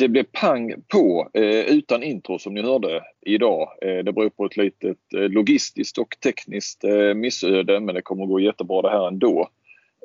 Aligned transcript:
Det 0.00 0.08
blev 0.08 0.24
pang 0.24 0.74
på 0.92 1.30
eh, 1.34 1.76
utan 1.76 2.02
intro 2.02 2.38
som 2.38 2.54
ni 2.54 2.62
hörde 2.62 3.02
idag. 3.26 3.68
Eh, 3.82 4.04
det 4.04 4.12
beror 4.12 4.30
på 4.30 4.44
ett 4.44 4.56
litet 4.56 4.98
eh, 5.16 5.20
logistiskt 5.20 5.98
och 5.98 6.16
tekniskt 6.22 6.84
eh, 6.84 7.14
missöde 7.14 7.80
men 7.80 7.94
det 7.94 8.02
kommer 8.02 8.22
att 8.22 8.28
gå 8.28 8.40
jättebra 8.40 8.82
det 8.82 8.90
här 8.90 9.08
ändå. 9.08 9.48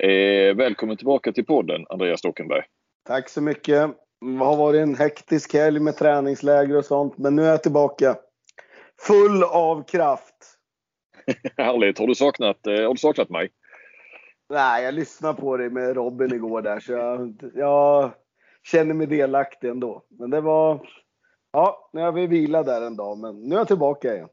Eh, 0.03 0.55
välkommen 0.55 0.97
tillbaka 0.97 1.31
till 1.31 1.45
podden 1.45 1.85
Andreas 1.89 2.19
Stockenberg. 2.19 2.63
Tack 3.07 3.29
så 3.29 3.41
mycket. 3.41 3.89
Det 4.21 4.45
har 4.45 4.57
varit 4.57 4.81
en 4.81 4.95
hektisk 4.95 5.53
helg 5.53 5.79
med 5.79 5.97
träningsläger 5.97 6.77
och 6.77 6.85
sånt 6.85 7.17
men 7.17 7.35
nu 7.35 7.43
är 7.43 7.49
jag 7.49 7.63
tillbaka. 7.63 8.15
Full 9.07 9.43
av 9.43 9.83
kraft. 9.83 10.35
Härligt. 11.57 11.99
Har 11.99 12.07
du, 12.07 12.15
saknat, 12.15 12.67
eh, 12.67 12.73
har 12.73 12.93
du 12.93 12.97
saknat 12.97 13.29
mig? 13.29 13.49
Nej, 14.49 14.83
jag 14.83 14.93
lyssnade 14.93 15.41
på 15.41 15.57
dig 15.57 15.69
med 15.69 15.95
Robin 15.95 16.33
igår 16.33 16.61
där 16.61 16.79
så 16.79 16.91
jag, 16.91 17.35
jag 17.55 18.11
känner 18.65 18.93
mig 18.93 19.07
delaktig 19.07 19.69
ändå. 19.69 20.03
Men 20.09 20.29
det 20.29 20.41
var... 20.41 20.89
Ja, 21.51 21.89
nu 21.93 22.01
har 22.01 22.11
vi 22.11 22.27
vilat 22.27 22.65
där 22.65 22.81
en 22.81 22.95
dag 22.95 23.17
men 23.17 23.41
nu 23.41 23.55
är 23.55 23.59
jag 23.59 23.67
tillbaka 23.67 24.15
igen. 24.15 24.29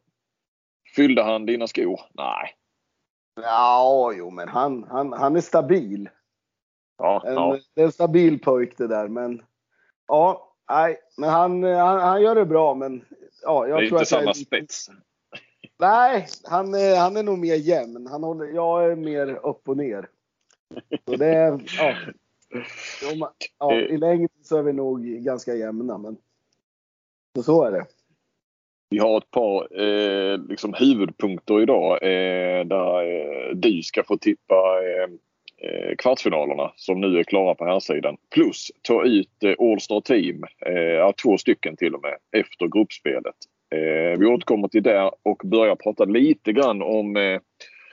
Fyllde 0.97 1.23
han 1.23 1.47
dina 1.47 1.67
skor? 1.67 2.01
Nej. 2.15 2.51
Ja, 3.43 4.13
jo 4.17 4.31
men 4.31 4.49
han, 4.49 4.85
han, 4.85 5.13
han 5.13 5.37
är 5.37 5.41
stabil. 5.41 6.09
Ja, 6.99 7.23
En, 7.27 7.35
ja. 7.35 7.59
Det 7.75 7.81
är 7.81 7.85
en 7.85 7.93
stabil 7.93 8.41
pojk 8.41 8.79
det 8.79 8.87
där 8.87 9.09
men... 9.09 9.43
Ja, 10.07 10.55
nej, 10.71 11.01
men 11.17 11.31
han, 11.31 11.63
han, 11.63 12.01
han 12.01 12.23
gör 12.23 12.35
det 12.35 12.47
bra 12.47 12.75
men... 12.75 13.05
Ja, 13.43 13.67
jag 13.67 13.79
det 13.81 13.87
är 13.87 13.89
tror 13.89 14.01
inte 14.01 14.03
att 14.03 14.11
jag 14.11 14.21
samma 14.21 14.31
är 14.31 14.35
spets. 14.35 14.91
Nej, 15.79 16.27
han 16.45 16.75
han 16.75 17.17
är 17.17 17.23
nog 17.23 17.39
mer 17.39 17.55
jämn. 17.55 18.07
Han 18.07 18.23
håller, 18.23 18.47
jag 18.47 18.85
är 18.85 18.97
mer 18.97 19.47
upp 19.47 19.69
och 19.69 19.77
ner. 19.77 20.09
Så 21.09 21.17
det 21.17 21.61
ja. 21.79 21.95
Man- 23.19 23.31
ja, 23.59 23.75
I 23.75 23.97
längden 23.97 24.29
så 24.43 24.59
är 24.59 24.63
vi 24.63 24.73
nog 24.73 25.05
ganska 25.05 25.55
jämna. 25.55 25.99
Men 25.99 26.17
så, 27.37 27.43
så 27.43 27.65
är 27.65 27.73
det. 27.73 27.87
Vi 28.91 28.99
har 28.99 29.19
ett 29.19 29.31
par 29.31 29.81
eh, 29.83 30.39
liksom 30.49 30.75
huvudpunkter 30.75 31.63
idag 31.63 31.93
eh, 32.03 32.65
där 32.67 33.03
eh, 33.03 33.55
du 33.55 33.83
ska 33.83 34.03
få 34.03 34.17
tippa 34.19 34.55
eh, 34.83 35.11
eh, 35.71 35.97
kvartsfinalerna 35.99 36.73
som 36.77 37.01
nu 37.01 37.19
är 37.19 37.23
klara 37.23 37.55
på 37.55 37.65
här 37.65 37.81
sidan. 37.81 38.17
Plus 38.35 38.73
ta 38.83 39.05
ut 39.05 39.45
eh, 39.45 39.55
All 39.59 39.81
Star 39.81 40.01
Team, 40.01 40.45
eh, 40.67 41.13
två 41.23 41.39
stycken 41.39 41.77
till 41.77 41.95
och 41.95 42.03
med, 42.03 42.17
efter 42.43 42.67
gruppspelet. 42.67 43.35
Eh, 43.75 44.19
vi 44.19 44.27
återkommer 44.27 44.69
till 44.69 44.83
det 44.83 45.11
och 45.23 45.43
börjar 45.45 45.77
prata 45.77 46.05
lite 46.05 46.53
grann 46.53 46.83
om 46.83 47.17
eh, 47.17 47.41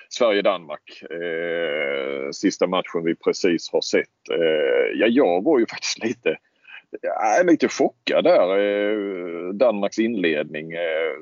Sverige-Danmark. 0.10 1.04
Eh, 1.12 2.32
sista 2.32 2.68
matchen 2.68 3.04
vi 3.04 3.16
precis 3.16 3.70
har 3.72 3.82
sett. 3.82 4.30
Eh, 4.32 5.00
ja, 5.00 5.08
jag 5.08 5.44
var 5.44 5.60
ju 5.60 5.66
faktiskt 5.66 6.04
lite 6.04 6.30
eh, 6.30 7.46
lite 7.46 7.68
chockad 7.68 8.24
där. 8.24 8.58
eh, 8.60 9.54
Danmarks 9.54 10.00
inledning. 10.00 10.72
Eh, 10.72 11.14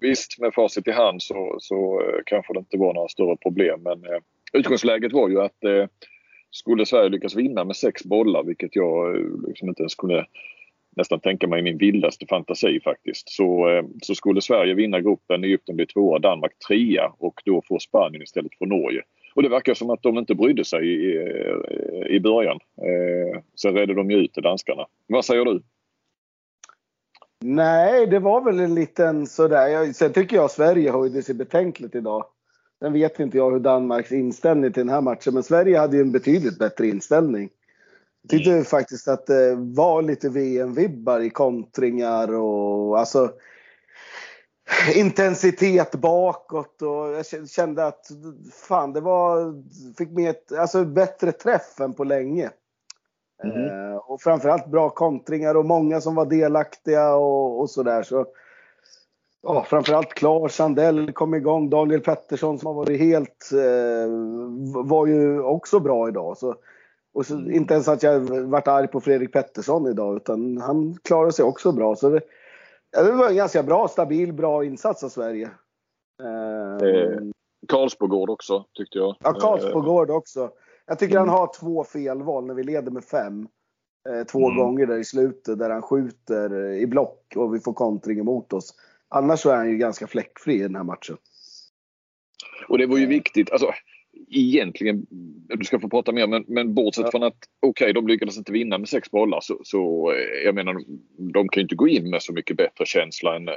Visst, 0.00 0.40
med 0.40 0.54
facit 0.54 0.88
i 0.88 0.90
hand 0.90 1.22
så, 1.22 1.56
så 1.60 2.00
eh, 2.00 2.20
kanske 2.26 2.52
det 2.52 2.58
inte 2.58 2.76
var 2.76 2.94
några 2.94 3.08
större 3.08 3.36
problem. 3.36 3.82
Men 3.82 4.04
eh, 4.04 4.20
utgångsläget 4.52 5.12
var 5.12 5.28
ju 5.28 5.40
att 5.40 5.64
eh, 5.64 5.86
skulle 6.50 6.86
Sverige 6.86 7.08
lyckas 7.08 7.34
vinna 7.34 7.64
med 7.64 7.76
sex 7.76 8.04
bollar, 8.04 8.42
vilket 8.42 8.76
jag 8.76 9.16
eh, 9.16 9.22
liksom 9.48 9.68
inte 9.68 9.82
ens 9.82 9.94
kunde 9.94 10.26
nästan 10.96 11.20
tänka 11.20 11.46
mig 11.46 11.60
i 11.60 11.62
min 11.62 11.78
vildaste 11.78 12.26
fantasi 12.26 12.80
faktiskt. 12.80 13.28
Så, 13.28 13.68
eh, 13.68 13.84
så 14.02 14.14
skulle 14.14 14.40
Sverige 14.40 14.74
vinna 14.74 15.00
gruppen, 15.00 15.44
Egypten 15.44 15.76
blir 15.76 15.86
tvåa, 15.86 16.18
Danmark 16.18 16.52
trea 16.68 17.12
och 17.18 17.42
då 17.44 17.62
får 17.68 17.78
Spanien 17.78 18.22
istället 18.22 18.54
för 18.58 18.66
Norge. 18.66 19.02
Och 19.34 19.42
det 19.42 19.48
verkar 19.48 19.74
som 19.74 19.90
att 19.90 20.02
de 20.02 20.18
inte 20.18 20.34
brydde 20.34 20.64
sig 20.64 20.88
i, 20.88 21.16
eh, 21.16 22.16
i 22.16 22.20
början. 22.20 22.58
Eh, 22.78 23.40
sen 23.54 23.74
redde 23.74 23.94
de 23.94 24.10
ju 24.10 24.16
ut 24.16 24.34
danskarna. 24.34 24.86
Vad 25.06 25.24
säger 25.24 25.44
du? 25.44 25.62
Nej, 27.40 28.06
det 28.06 28.18
var 28.18 28.44
väl 28.44 28.60
en 28.60 28.74
liten 28.74 29.26
sådär. 29.26 29.68
Jag, 29.68 29.94
sen 29.94 30.12
tycker 30.12 30.36
jag 30.36 30.50
Sverige 30.50 30.90
höjde 30.90 31.22
sig 31.22 31.34
betänkligt 31.34 31.94
idag. 31.94 32.24
Sen 32.78 32.92
vet 32.92 33.20
inte 33.20 33.36
jag 33.36 33.50
hur 33.50 33.60
Danmarks 33.60 34.12
inställning 34.12 34.72
till 34.72 34.80
den 34.80 34.94
här 34.94 35.00
matchen. 35.00 35.34
Men 35.34 35.42
Sverige 35.42 35.78
hade 35.78 35.96
ju 35.96 36.02
en 36.02 36.12
betydligt 36.12 36.58
bättre 36.58 36.86
inställning. 36.86 37.50
Tyckte 38.28 38.64
faktiskt 38.64 39.08
att 39.08 39.26
det 39.26 39.54
var 39.54 40.02
lite 40.02 40.28
VM-vibbar 40.28 41.20
i 41.20 41.30
kontringar 41.30 42.34
och 42.34 42.98
alltså 42.98 43.32
intensitet 44.94 45.94
bakåt 45.94 46.82
och 46.82 47.10
jag 47.10 47.48
kände 47.48 47.86
att 47.86 48.06
fan 48.52 48.92
det 48.92 49.00
var, 49.00 49.54
fick 49.98 50.10
med 50.10 50.30
ett 50.30 50.52
alltså, 50.52 50.84
bättre 50.84 51.32
träff 51.32 51.80
än 51.80 51.92
på 51.92 52.04
länge. 52.04 52.50
Mhm. 53.44 53.64
Eh, 53.64 53.96
och 53.96 54.20
framförallt 54.20 54.66
bra 54.66 54.90
kontringar 54.90 55.54
och 55.54 55.64
många 55.64 56.00
som 56.00 56.14
var 56.14 56.26
delaktiga 56.26 57.14
och, 57.14 57.60
och 57.60 57.70
sådär. 57.70 58.02
Så, 58.02 58.26
ja, 59.42 59.64
framförallt 59.68 60.14
Klar 60.14 60.48
Sandell 60.48 61.12
kom 61.12 61.34
igång. 61.34 61.70
Daniel 61.70 62.00
Pettersson 62.00 62.58
som 62.58 62.66
har 62.66 62.74
varit 62.74 63.00
helt, 63.00 63.50
eh, 63.52 64.10
var 64.84 65.06
ju 65.06 65.40
också 65.40 65.80
bra 65.80 66.08
idag. 66.08 66.36
Så, 66.36 66.54
och 67.14 67.26
så, 67.26 67.34
inte 67.50 67.74
ens 67.74 67.88
att 67.88 68.02
jag 68.02 68.20
varit 68.30 68.68
arg 68.68 68.88
på 68.88 69.00
Fredrik 69.00 69.32
Pettersson 69.32 69.86
idag 69.86 70.16
utan 70.16 70.58
han 70.58 70.98
klarade 71.04 71.32
sig 71.32 71.44
också 71.44 71.72
bra. 71.72 71.96
Så 71.96 72.10
det, 72.10 72.20
det 72.92 73.12
var 73.12 73.28
en 73.28 73.36
ganska 73.36 73.62
bra, 73.62 73.88
stabil, 73.88 74.32
bra 74.32 74.64
insats 74.64 75.04
av 75.04 75.08
Sverige. 75.08 75.50
Eh, 76.22 76.88
Eh, 76.88 77.18
Karlsbogård 77.68 78.30
också 78.30 78.64
tyckte 78.74 78.98
jag. 78.98 79.16
Ja, 79.20 79.32
Karlsborg 79.32 80.10
Eh, 80.10 80.16
också. 80.16 80.50
Jag 80.86 80.98
tycker 80.98 81.16
Mm. 81.16 81.28
han 81.28 81.38
har 81.38 81.50
två 81.60 81.84
felval 81.84 82.46
när 82.46 82.54
vi 82.54 82.62
leder 82.62 82.90
med 82.90 83.04
fem. 83.04 83.48
Eh, 84.08 84.24
två 84.26 84.46
Mm. 84.48 84.58
gånger 84.58 84.86
där 84.86 84.98
i 84.98 85.04
slutet 85.04 85.58
där 85.58 85.70
han 85.70 85.82
skjuter 85.82 86.64
eh, 86.64 86.78
i 86.82 86.86
block 86.86 87.32
och 87.36 87.54
vi 87.54 87.60
får 87.60 87.72
kontring 87.72 88.18
emot 88.18 88.52
oss. 88.52 88.74
Annars 89.08 89.40
så 89.40 89.50
är 89.50 89.56
han 89.56 89.70
ju 89.70 89.76
ganska 89.76 90.06
fläckfri 90.06 90.54
i 90.54 90.62
den 90.62 90.76
här 90.76 90.82
matchen. 90.84 91.16
Och 92.68 92.78
det 92.78 92.86
var 92.86 92.98
ju 92.98 93.06
viktigt. 93.06 93.50
Alltså, 93.50 93.66
egentligen, 94.28 95.06
du 95.58 95.64
ska 95.64 95.80
få 95.80 95.88
prata 95.88 96.12
mer, 96.12 96.26
men, 96.26 96.44
men 96.48 96.74
bortsett 96.74 97.04
Ja. 97.04 97.10
från 97.10 97.22
att 97.22 97.38
okej, 97.66 97.92
de 97.92 98.08
lyckades 98.08 98.38
inte 98.38 98.52
vinna 98.52 98.78
med 98.78 98.88
sex 98.88 99.10
bollar 99.10 99.40
så, 99.40 99.60
så 99.64 100.12
eh, 100.12 100.44
jag 100.44 100.54
menar, 100.54 100.74
de 101.32 101.48
kan 101.48 101.60
ju 101.60 101.62
inte 101.62 101.74
gå 101.74 101.88
in 101.88 102.10
med 102.10 102.22
så 102.22 102.32
mycket 102.32 102.56
bättre 102.56 102.86
känsla 102.86 103.36
än 103.36 103.48
eh, 103.48 103.54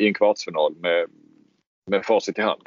i 0.00 0.06
en 0.06 0.14
kvartsfinal 0.14 0.74
med, 0.76 1.06
med 1.90 2.04
facit 2.04 2.38
i 2.38 2.42
hand. 2.42 2.62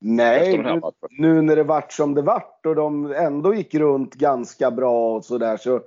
Nej, 0.00 0.58
nu, 0.58 0.80
nu 1.10 1.42
när 1.42 1.56
det 1.56 1.62
vart 1.62 1.92
som 1.92 2.14
det 2.14 2.22
vart 2.22 2.66
och 2.66 2.74
de 2.74 3.12
ändå 3.12 3.54
gick 3.54 3.74
runt 3.74 4.14
ganska 4.14 4.70
bra 4.70 5.16
och 5.16 5.24
sådär 5.24 5.56
så, 5.56 5.80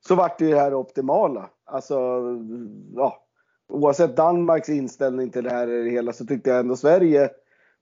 så 0.00 0.14
vart 0.14 0.38
det 0.38 0.44
ju 0.44 0.50
det 0.50 0.60
här 0.60 0.74
optimala. 0.74 1.50
Alltså, 1.64 1.94
ja. 2.94 3.20
Oavsett 3.68 4.16
Danmarks 4.16 4.68
inställning 4.68 5.30
till 5.30 5.44
det 5.44 5.50
här 5.50 5.90
hela 5.90 6.12
så 6.12 6.26
tyckte 6.26 6.50
jag 6.50 6.60
ändå 6.60 6.76
Sverige, 6.76 7.30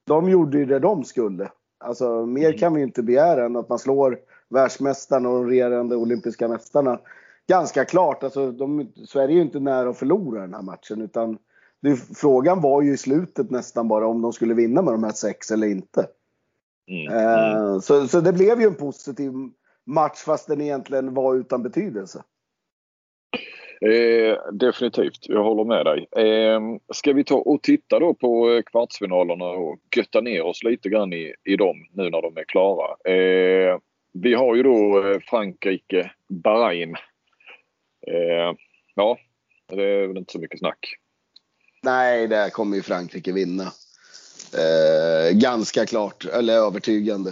de 0.06 0.28
gjorde 0.28 0.58
ju 0.58 0.64
det 0.64 0.78
de 0.78 1.04
skulle. 1.04 1.50
Alltså 1.82 2.26
mer 2.26 2.46
Mm. 2.46 2.58
kan 2.58 2.74
vi 2.74 2.80
ju 2.80 2.86
inte 2.86 3.02
begära 3.02 3.44
än 3.44 3.56
att 3.56 3.68
man 3.68 3.78
slår 3.78 4.18
världsmästarna 4.48 5.28
och 5.28 5.34
de 5.34 5.50
regerande 5.50 5.96
olympiska 5.96 6.48
mästarna. 6.48 7.00
Ganska 7.48 7.84
klart, 7.84 8.22
alltså 8.22 8.52
de, 8.52 8.88
Sverige 9.08 9.34
är 9.34 9.36
ju 9.36 9.42
inte 9.42 9.60
nära 9.60 9.90
att 9.90 9.98
förlora 9.98 10.40
den 10.40 10.54
här 10.54 10.62
matchen 10.62 11.00
utan 11.02 11.38
det, 11.80 11.96
frågan 11.96 12.60
var 12.60 12.82
ju 12.82 12.92
i 12.92 12.96
slutet 12.96 13.50
nästan 13.50 13.88
bara 13.88 14.06
om 14.06 14.22
de 14.22 14.32
skulle 14.32 14.54
vinna 14.54 14.82
med 14.82 14.94
de 14.94 15.04
här 15.04 15.12
sex 15.12 15.50
eller 15.50 15.66
inte. 15.66 16.06
Mm. 16.88 17.12
Mm. 17.12 17.56
Eh, 17.56 17.78
Så, 17.78 18.08
så 18.08 18.20
det 18.20 18.32
blev 18.32 18.60
ju 18.60 18.66
en 18.66 18.74
positiv 18.74 19.32
match 19.86 20.18
fast 20.18 20.46
den 20.48 20.60
egentligen 20.60 21.14
var 21.14 21.34
utan 21.34 21.62
betydelse. 21.62 22.22
Eh, 23.86 24.38
definitivt, 24.52 25.18
jag 25.28 25.44
håller 25.44 25.64
med 25.64 25.86
dig. 25.86 26.08
Eh, 26.26 26.60
ska 26.94 27.12
vi 27.12 27.24
ta 27.24 27.34
och 27.34 27.62
titta 27.62 27.98
då 27.98 28.14
på 28.14 28.50
eh, 28.50 28.62
kvartsfinalerna 28.62 29.44
och 29.44 29.78
götta 29.96 30.20
ner 30.20 30.42
oss 30.42 30.62
lite 30.62 30.88
grann 30.88 31.12
i, 31.12 31.34
i 31.44 31.56
dem 31.56 31.76
nu 31.92 32.10
när 32.10 32.22
de 32.22 32.36
är 32.36 32.44
klara. 32.44 33.12
Eh, 33.12 33.78
vi 34.12 34.34
har 34.34 34.54
ju 34.54 34.62
då 34.62 35.06
eh, 35.06 35.18
Frankrike, 35.20 36.10
Bahrain. 36.28 36.96
Eh, 38.06 38.56
ja, 38.94 39.18
det 39.68 39.84
är 39.84 40.06
väl 40.06 40.18
inte 40.18 40.32
så 40.32 40.38
mycket 40.38 40.58
snack. 40.58 40.94
Nej, 41.82 42.26
där 42.26 42.50
kommer 42.50 42.76
ju 42.76 42.82
Frankrike 42.82 43.32
vinna. 43.32 43.72
Eh, 44.58 45.32
ganska 45.32 45.86
klart, 45.86 46.24
eller 46.24 46.54
övertygande. 46.54 47.30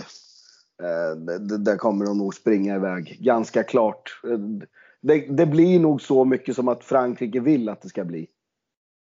Eh, 0.83 1.41
där 1.59 1.77
kommer 1.77 2.05
de 2.05 2.19
nog 2.19 2.35
springa 2.35 2.75
iväg. 2.75 3.17
Ganska 3.21 3.63
klart. 3.63 4.21
Eh, 4.25 4.67
det, 5.03 5.19
det 5.37 5.47
blir 5.47 5.81
nog 5.81 6.03
så 6.03 6.25
mycket 6.25 6.57
som 6.57 6.69
att 6.69 6.85
Frankrike 6.85 7.41
vill 7.41 7.69
att 7.69 7.83
det 7.83 7.89
ska 7.89 8.05
bli. 8.05 8.27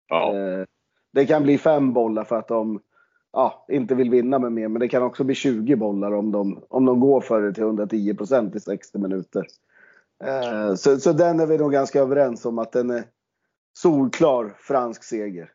Ja, 0.08 0.36
Eh, 0.36 0.64
det 1.12 1.26
kan 1.26 1.42
bli 1.42 1.58
fem 1.58 1.92
bollar 1.92 2.24
för 2.24 2.36
att 2.38 2.48
de 2.48 2.80
ja, 3.32 3.66
inte 3.68 3.94
vill 3.94 4.10
vinna 4.10 4.38
med 4.38 4.52
mer. 4.52 4.68
Men 4.68 4.80
det 4.80 4.88
kan 4.88 5.02
också 5.02 5.24
bli 5.24 5.34
20 5.34 5.76
bollar 5.76 6.12
om 6.12 6.32
de, 6.32 6.64
om 6.68 6.84
de 6.84 7.00
går 7.00 7.20
för 7.20 7.42
det 7.42 7.54
till 7.54 7.62
110 7.62 8.14
procent 8.14 8.56
i 8.56 8.60
60 8.60 8.98
minuter. 8.98 9.46
Eh, 10.24 10.74
så, 10.74 10.96
så 10.96 11.12
den 11.12 11.40
är 11.40 11.46
vi 11.46 11.58
nog 11.58 11.72
ganska 11.72 12.00
överens 12.00 12.46
om 12.46 12.58
att 12.58 12.72
den 12.72 12.90
är 12.90 13.04
solklar 13.78 14.54
fransk 14.58 15.04
seger. 15.04 15.52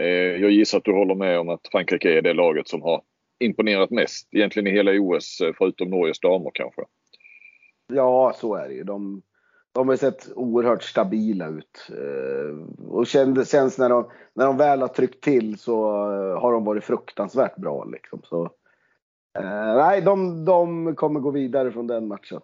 eh, 0.00 0.06
jag 0.06 0.50
gissar 0.50 0.78
att 0.78 0.84
du 0.84 0.92
håller 0.92 1.14
med 1.14 1.40
om 1.40 1.48
att 1.48 1.68
Frankrike 1.72 2.18
är 2.18 2.22
det 2.22 2.32
laget 2.32 2.68
som 2.68 2.82
har 2.82 3.02
imponerat 3.40 3.90
mest 3.90 4.28
egentligen 4.34 4.66
i 4.66 4.70
hela 4.70 4.90
OS 4.92 5.40
eh, 5.40 5.52
förutom 5.58 5.90
Norges 5.90 6.20
damer 6.20 6.50
kanske. 6.54 6.82
Ja, 7.92 8.32
så 8.36 8.54
är 8.54 8.68
det 8.68 8.74
ju. 8.74 8.84
De, 8.84 9.22
de 9.72 9.88
har 9.88 9.96
sett 9.96 10.32
oerhört 10.34 10.82
stabila 10.82 11.48
ut. 11.48 11.90
Eh, 11.90 12.86
och 12.88 13.06
känns 13.06 13.78
när 13.78 13.88
de, 13.88 14.10
när 14.34 14.46
de 14.46 14.56
väl 14.56 14.80
har 14.80 14.88
tryckt 14.88 15.24
till 15.24 15.58
så 15.58 15.90
eh, 16.12 16.40
har 16.40 16.52
de 16.52 16.64
varit 16.64 16.84
fruktansvärt 16.84 17.56
bra. 17.56 17.84
Liksom. 17.84 18.20
Så, 18.24 18.44
eh, 19.38 19.76
nej, 19.76 20.00
de, 20.00 20.44
de 20.44 20.94
kommer 20.94 21.20
gå 21.20 21.30
vidare 21.30 21.72
från 21.72 21.86
den 21.86 22.08
matchen. 22.08 22.40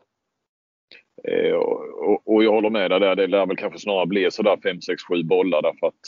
Och, 1.54 2.34
och, 2.34 2.44
jag 2.44 2.52
håller 2.52 2.70
med 2.70 2.90
dig 2.90 3.00
där. 3.00 3.16
Det 3.16 3.26
lär 3.26 3.46
väl 3.46 3.56
kanske 3.56 3.78
snarare 3.78 4.06
bli 4.06 4.30
sådär 4.30 4.58
5, 4.62 4.80
6, 4.80 5.02
7 5.02 5.22
bollar 5.22 5.62
därför 5.62 5.86
att 5.86 6.00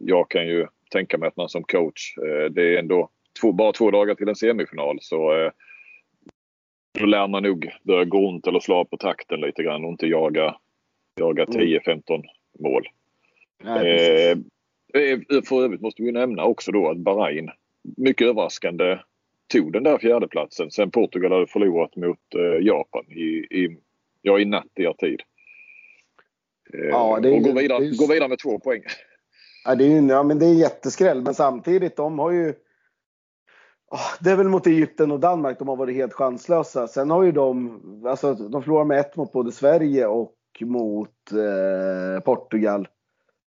jag 0.00 0.30
kan 0.30 0.46
ju 0.46 0.66
tänka 0.90 1.18
mig 1.18 1.28
att 1.28 1.36
man 1.36 1.48
som 1.48 1.62
coach, 1.62 2.14
det 2.50 2.74
är 2.74 2.78
ändå 2.78 3.10
två, 3.40 3.52
bara 3.52 3.72
två 3.72 3.90
dagar 3.90 4.14
till 4.14 4.28
en 4.28 4.36
semifinal 4.36 4.98
så 5.00 5.32
eh, 5.32 5.50
då 6.98 7.06
lär 7.06 7.28
man 7.28 7.42
nog 7.42 7.70
börja 7.82 8.04
gå 8.04 8.28
runt 8.28 8.46
eller 8.46 8.60
slå 8.60 8.84
på 8.84 8.96
takten 8.96 9.40
lite 9.40 9.62
grann 9.62 9.84
och 9.84 9.90
inte 9.90 10.06
jaga, 10.06 10.56
jaga 11.20 11.44
10-15 11.44 12.02
mm. 12.08 12.22
mål. 12.58 12.88
Nej, 13.64 14.30
eh, 14.94 15.42
för 15.48 15.64
övrigt 15.64 15.80
måste 15.80 16.02
vi 16.02 16.12
nämna 16.12 16.44
också 16.44 16.72
då 16.72 16.90
att 16.90 16.96
Bahrain 16.96 17.50
mycket 17.96 18.26
överraskande 18.26 18.98
tog 19.52 19.72
den 19.72 19.82
där 19.82 19.98
fjärdeplatsen 19.98 20.70
sen 20.70 20.90
Portugal 20.90 21.32
hade 21.32 21.46
förlorat 21.46 21.96
mot 21.96 22.34
eh, 22.34 22.66
Japan 22.66 23.04
i, 23.08 23.46
i, 23.50 23.76
ja, 24.22 24.38
i 24.38 24.44
nattiga 24.44 24.92
tid. 24.92 25.22
Eh, 26.74 26.80
ja, 26.80 27.18
det 27.22 27.28
är, 27.28 27.32
och 27.32 27.42
går 27.42 27.52
vidare, 27.52 27.84
är, 27.84 27.98
går 27.98 28.12
vidare 28.12 28.28
med 28.28 28.38
två 28.38 28.58
poäng. 28.58 28.82
Ja, 29.64 29.74
det 29.74 29.84
är, 29.84 30.08
ja, 30.08 30.22
men 30.22 30.38
det 30.38 30.46
är 30.46 30.50
en 30.50 30.58
jätteskräll 30.58 31.22
men 31.22 31.34
samtidigt 31.34 31.96
de 31.96 32.18
har 32.18 32.30
ju 32.30 32.54
det 34.20 34.30
är 34.30 34.36
väl 34.36 34.48
mot 34.48 34.66
Egypten 34.66 35.10
och 35.12 35.20
Danmark 35.20 35.58
de 35.58 35.68
har 35.68 35.76
varit 35.76 35.96
helt 35.96 36.12
chanslösa. 36.12 36.88
Sen 36.88 37.10
har 37.10 37.22
ju 37.22 37.32
de, 37.32 37.80
alltså 38.06 38.34
de 38.34 38.62
förlorar 38.62 38.84
med 38.84 39.00
ett 39.00 39.16
mot 39.16 39.32
både 39.32 39.52
Sverige 39.52 40.06
och 40.06 40.34
mot 40.60 41.32
eh, 41.32 42.20
Portugal. 42.20 42.88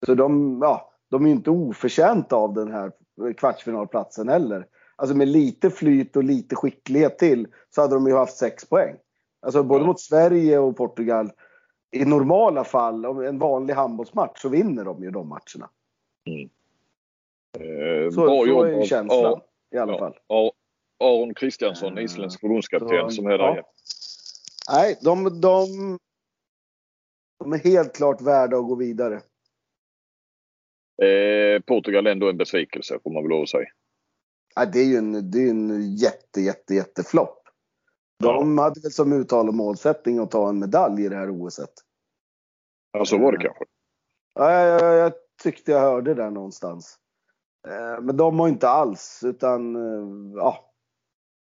Så 0.06 0.16
de, 0.16 0.60
ja, 0.62 0.92
de 1.10 1.24
är 1.24 1.28
ju 1.28 1.36
inte 1.36 1.52
oförtjänta 1.52 2.36
av 2.36 2.54
den 2.54 2.72
här 2.72 2.92
kvartsfinalplatsen 3.38 4.30
heller. 4.30 4.68
Alltså 4.96 5.16
med 5.16 5.28
lite 5.28 5.70
flyt 5.70 6.16
och 6.16 6.24
lite 6.24 6.56
skicklighet 6.56 7.20
till 7.20 7.48
så 7.70 7.82
hade 7.82 7.94
de 7.94 8.08
ju 8.08 8.16
haft 8.16 8.38
sex 8.38 8.70
poäng. 8.70 8.96
Alltså 9.42 9.64
både 9.64 9.86
mot 9.86 10.00
Sverige 10.00 10.60
och 10.60 10.78
Portugal. 10.78 11.32
I 11.92 12.06
normala 12.06 12.64
fall, 12.64 13.06
om 13.06 13.20
en 13.20 13.40
vanlig 13.40 13.74
handbollsmatch, 13.74 14.42
så 14.42 14.50
vinner 14.50 14.86
de 14.86 15.04
ju 15.04 15.12
de 15.12 15.30
matcherna. 15.30 15.70
Mm. 16.26 16.50
Eh, 17.60 18.10
så, 18.10 18.28
så 18.28 18.64
är 18.64 18.80
ju 18.80 18.86
känslan. 18.86 19.22
Ja 19.22 19.42
i 19.76 19.78
alla 19.78 19.94
ja. 19.94 20.00
fall. 20.00 20.18
Aron 21.04 21.34
Kristiansson, 21.34 21.98
uh, 21.98 22.04
isländsk 22.04 22.40
förbundskapten, 22.40 23.12
som 23.12 23.26
är 23.26 23.38
där. 23.38 23.56
Ja. 23.56 23.64
Nej, 24.72 24.98
de, 25.02 25.42
de, 25.42 25.68
de 27.40 27.54
är 27.54 27.58
helt 27.58 27.96
klart 27.96 28.22
värda 28.22 28.58
att 28.58 28.68
gå 28.68 28.76
vidare. 28.76 29.22
Eh, 31.02 31.62
Portugal 31.62 32.08
är 32.08 32.12
ändå 32.12 32.30
en 32.30 32.38
besvikelse 32.38 33.00
får 33.04 33.12
man 33.12 33.24
väl 33.24 33.30
lov 33.30 33.42
att 33.42 33.50
säga. 33.50 33.70
Ja, 34.56 34.66
det 34.66 34.80
är 34.80 34.86
ju 34.86 34.96
en, 34.96 35.32
det 35.32 35.40
är 35.40 35.50
en 35.50 35.96
jätte, 35.96 36.42
jätte, 36.42 36.76
jätteflopp. 36.76 37.40
De 38.20 38.58
ja. 38.58 38.64
hade 38.64 38.82
väl 38.82 38.92
som 38.92 39.14
uttalad 39.14 39.56
målsättning 39.56 40.20
att 40.20 40.32
ta 40.32 40.50
en 40.50 40.60
medalj 40.60 41.06
i 41.06 41.10
det 41.10 41.16
här 41.16 41.30
OSet. 41.30 41.74
Ja, 42.92 43.06
så 43.06 43.18
var 43.18 43.32
det 43.32 43.38
kanske. 43.38 43.66
Ja, 44.34 44.52
jag, 44.52 44.82
jag, 44.82 44.96
jag 44.98 45.14
tyckte 45.44 45.72
jag 45.72 45.80
hörde 45.80 46.14
det 46.14 46.30
någonstans. 46.30 47.00
Eh, 47.68 48.02
men 48.02 48.18
de 48.18 48.40
har 48.40 48.48
inte 48.48 48.70
alls, 48.70 49.24
utan 49.26 49.76
eh, 49.76 50.38
ja. 50.40 50.66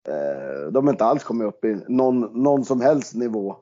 Eh, 0.08 0.72
de 0.72 0.86
har 0.86 0.92
inte 0.92 1.04
alls 1.04 1.24
kommit 1.24 1.48
upp 1.48 1.64
i 1.64 1.84
någon, 1.88 2.42
någon 2.42 2.64
som 2.64 2.80
helst 2.80 3.14
nivå. 3.14 3.56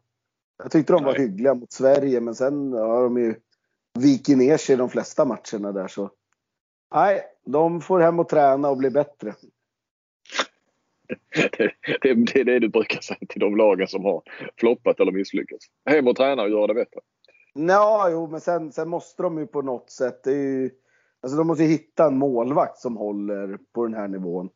Jag 0.63 0.71
tyckte 0.71 0.93
de 0.93 1.05
var 1.05 1.13
Nej. 1.13 1.21
hyggliga 1.21 1.55
mot 1.55 1.73
Sverige, 1.73 2.21
men 2.21 2.35
sen 2.35 2.73
har 2.73 3.03
de 3.03 3.17
ju 3.17 3.35
vikit 3.99 4.39
ner 4.39 4.57
sig 4.57 4.75
i 4.75 4.79
de 4.79 4.91
flesta 4.91 5.25
matcherna 5.25 5.73
där 5.73 5.89
så. 5.89 6.11
Nej, 6.95 7.23
de 7.45 7.81
får 7.81 8.01
hem 8.01 8.21
och 8.21 8.29
träna 8.29 8.71
och 8.71 8.77
bli 8.77 8.91
bättre. 8.91 9.35
Det, 11.35 11.73
det, 12.03 12.15
det 12.15 12.41
är 12.41 12.45
det 12.45 12.59
du 12.59 12.69
brukar 12.69 13.01
säga 13.01 13.19
till 13.29 13.41
de 13.41 13.57
lagen 13.57 13.87
som 13.87 14.05
har 14.05 14.23
floppat 14.57 15.01
eller 15.01 15.13
misslyckats. 15.13 15.67
Hem 15.87 16.09
och 16.09 16.17
träna 16.17 16.43
och 16.43 16.51
göra 16.51 16.67
det 16.67 16.75
bättre. 16.75 17.01
Ja, 17.55 18.09
jo, 18.11 18.27
men 18.27 18.41
sen, 18.41 18.73
sen 18.73 18.89
måste 18.89 19.23
de 19.23 19.39
ju 19.39 19.47
på 19.47 19.63
något 19.63 19.91
sätt. 19.91 20.25
Det 20.25 20.31
är 20.31 20.37
ju, 20.37 20.71
Alltså 21.23 21.39
de 21.39 21.47
måste 21.47 21.65
hitta 21.65 22.07
en 22.07 22.19
målvakt 22.19 22.79
som 22.79 22.97
håller 22.97 23.59
på 23.73 23.87
den 23.87 23.95
här 23.95 24.09
nivån. 24.09 24.51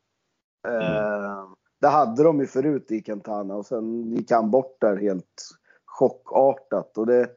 Mm. 0.67 0.81
Eh, 0.81 1.45
det 1.81 1.87
hade 1.87 2.23
de 2.23 2.39
ju 2.39 2.47
förut 2.47 2.91
i 2.91 3.01
Quintana 3.01 3.55
och 3.55 3.65
sen 3.65 4.11
gick 4.11 4.31
han 4.31 4.51
bort 4.51 4.77
där 4.81 4.97
helt 4.97 5.41
chockartat. 5.85 6.97
Och 6.97 7.05
det, 7.05 7.29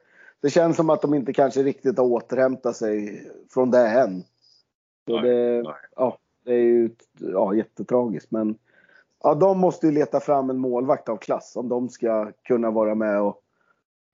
det 0.43 0.51
känns 0.51 0.77
som 0.77 0.91
att 0.91 1.03
de 1.03 1.15
inte 1.15 1.33
kanske 1.33 1.63
riktigt 1.63 1.99
har 1.99 2.05
återhämtat 2.05 2.77
sig 2.77 3.25
från 3.51 3.71
det 3.71 3.89
än. 3.89 4.25
Så 5.07 5.21
det, 5.21 5.63
nej. 5.63 5.75
Ja, 5.97 6.19
det 6.45 6.53
är 6.53 6.63
ju 6.63 6.91
ja, 7.19 7.55
jättetragiskt. 7.55 8.31
Men 8.31 8.59
ja, 9.23 9.35
de 9.35 9.59
måste 9.59 9.87
ju 9.87 9.93
leta 9.93 10.21
fram 10.21 10.51
en 10.51 10.59
målvakt 10.59 11.09
av 11.09 11.17
klass 11.17 11.57
om 11.57 11.69
de 11.69 11.89
ska 11.89 12.33
kunna 12.45 12.71
vara 12.71 12.95
med 12.95 13.21
och 13.21 13.43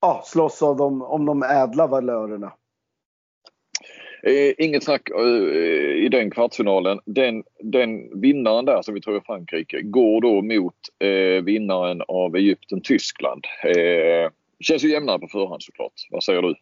ja, 0.01 0.21
slåss 0.25 0.63
av 0.63 0.77
de, 0.77 1.01
om 1.01 1.25
de 1.25 1.43
ädla 1.43 1.87
valörerna. 1.87 2.53
Eh, 4.25 4.53
inget 4.57 4.83
snack 4.83 5.09
eh, 5.09 6.05
i 6.05 6.09
den 6.11 6.31
kvartsfinalen. 6.31 6.99
Den, 7.05 7.43
den 7.59 8.21
vinnaren 8.21 8.65
där 8.65 8.81
som 8.81 8.93
vi 8.93 9.01
tror 9.01 9.15
är 9.15 9.19
Frankrike 9.19 9.81
går 9.81 10.21
då 10.21 10.41
mot 10.41 10.75
eh, 10.99 11.43
vinnaren 11.43 12.01
av 12.07 12.35
Egypten-Tyskland. 12.35 13.45
Eh, 13.63 14.31
känns 14.59 14.83
ju 14.83 14.91
jämnare 14.91 15.19
på 15.19 15.27
förhand 15.27 15.63
såklart. 15.63 15.93
Vad 16.11 16.23
säger 16.23 16.41
du? 16.41 16.55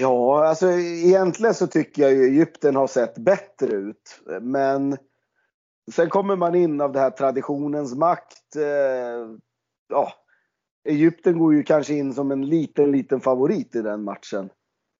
Ja, 0.00 0.46
alltså 0.48 0.70
egentligen 1.06 1.54
så 1.54 1.66
tycker 1.66 2.02
jag 2.02 2.12
ju 2.12 2.24
Egypten 2.24 2.76
har 2.76 2.86
sett 2.86 3.18
bättre 3.18 3.76
ut. 3.76 4.20
Men 4.40 4.96
sen 5.92 6.08
kommer 6.08 6.36
man 6.36 6.54
in 6.54 6.80
av 6.80 6.92
det 6.92 7.00
här 7.00 7.10
traditionens 7.10 7.94
makt. 7.94 8.56
Eh, 8.56 9.36
ja, 9.88 10.12
Egypten 10.88 11.38
går 11.38 11.54
ju 11.54 11.62
kanske 11.62 11.94
in 11.94 12.14
som 12.14 12.30
en 12.30 12.46
liten, 12.46 12.92
liten 12.92 13.20
favorit 13.20 13.74
i 13.74 13.82
den 13.82 14.02
matchen. 14.02 14.50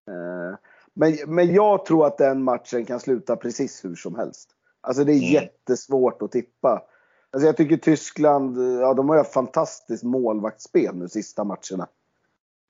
Eh, 0.09 0.57
men, 0.95 1.17
men 1.27 1.55
jag 1.55 1.85
tror 1.85 2.07
att 2.07 2.19
den 2.19 2.43
matchen 2.43 2.85
kan 2.85 3.01
sluta 3.01 3.37
precis 3.37 3.85
hur 3.85 3.95
som 3.95 4.15
helst. 4.15 4.51
Alltså 4.81 5.05
det 5.05 5.13
är 5.13 5.17
mm. 5.17 5.33
jättesvårt 5.33 6.23
att 6.23 6.33
tippa. 6.33 6.83
Alltså 7.31 7.47
jag 7.47 7.57
tycker 7.57 7.77
Tyskland, 7.77 8.59
ja 8.81 8.95
de 8.95 9.09
har 9.09 9.17
ju 9.17 9.25
fantastiskt 9.25 10.05
målvaktsspel 10.05 10.97
nu 10.97 11.09
sista 11.09 11.45
matcherna. 11.45 11.89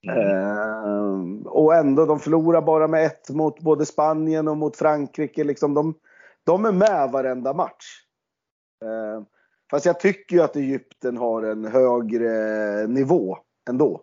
Mm. 0.06 0.18
Eh, 0.18 1.46
och 1.46 1.74
ändå, 1.74 2.06
de 2.06 2.20
förlorar 2.20 2.62
bara 2.62 2.88
med 2.88 3.06
ett 3.06 3.30
mot 3.30 3.60
både 3.60 3.86
Spanien 3.86 4.48
och 4.48 4.56
mot 4.56 4.76
Frankrike. 4.76 5.44
Liksom 5.44 5.74
de, 5.74 5.94
de 6.44 6.64
är 6.64 6.72
med 6.72 7.10
varenda 7.12 7.52
match. 7.52 8.04
Eh, 8.84 9.22
fast 9.70 9.86
jag 9.86 10.00
tycker 10.00 10.36
ju 10.36 10.42
att 10.42 10.56
Egypten 10.56 11.16
har 11.16 11.42
en 11.42 11.64
högre 11.64 12.86
nivå 12.86 13.38
ändå. 13.70 14.02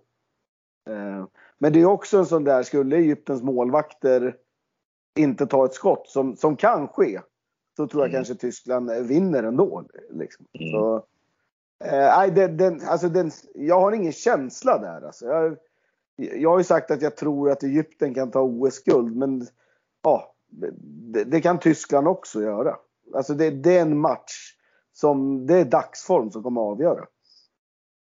Eh, 0.90 1.26
men 1.60 1.74
det 1.74 1.82
är 1.82 1.86
också 1.86 2.18
en 2.18 2.26
sån 2.26 2.44
där, 2.44 2.64
skulle 2.64 2.98
Egyptens 2.98 3.44
målvakter 3.44 4.36
inte 5.16 5.48
ta 5.48 5.66
ett 5.66 5.74
skott, 5.74 6.08
som, 6.08 6.36
som 6.36 6.56
kan 6.56 6.88
ske, 6.88 7.20
så 7.78 7.88
tror 7.88 8.04
jag 8.04 8.10
mm. 8.10 8.18
kanske 8.18 8.36
Tyskland 8.36 8.92
vinner 8.92 9.44
ändå. 9.44 9.84
Liksom. 10.10 10.46
Mm. 10.60 10.72
Så, 10.72 11.06
eh, 11.84 12.34
den, 12.34 12.58
den, 12.58 12.82
alltså 12.88 13.10
den, 13.10 13.32
jag 13.56 13.82
har 13.82 13.92
ingen 13.92 14.12
känsla 14.12 14.78
där. 14.78 15.06
Alltså. 15.06 15.26
Jag, 15.26 15.58
jag 16.16 16.50
har 16.50 16.58
ju 16.58 16.64
sagt 16.64 16.92
att 16.92 17.02
jag 17.02 17.18
tror 17.18 17.52
att 17.52 17.64
Egypten 17.64 18.14
kan 18.14 18.32
ta 18.32 18.42
OS-guld, 18.42 19.16
men 19.16 19.48
ja, 20.02 20.34
det, 21.14 21.24
det, 21.24 21.42
kan 21.42 21.60
Tyskland 21.60 22.08
också 22.08 22.42
göra. 22.42 22.76
Alltså 23.14 23.34
det, 23.34 23.50
det 23.50 23.78
är 23.78 23.82
en 23.82 24.00
match 24.00 24.56
som, 24.94 25.48
det 25.48 25.56
är 25.56 25.66
dagsform 25.66 26.32
som 26.32 26.44
kommer 26.44 26.62
att 26.62 26.72
avgöra. 26.72 27.06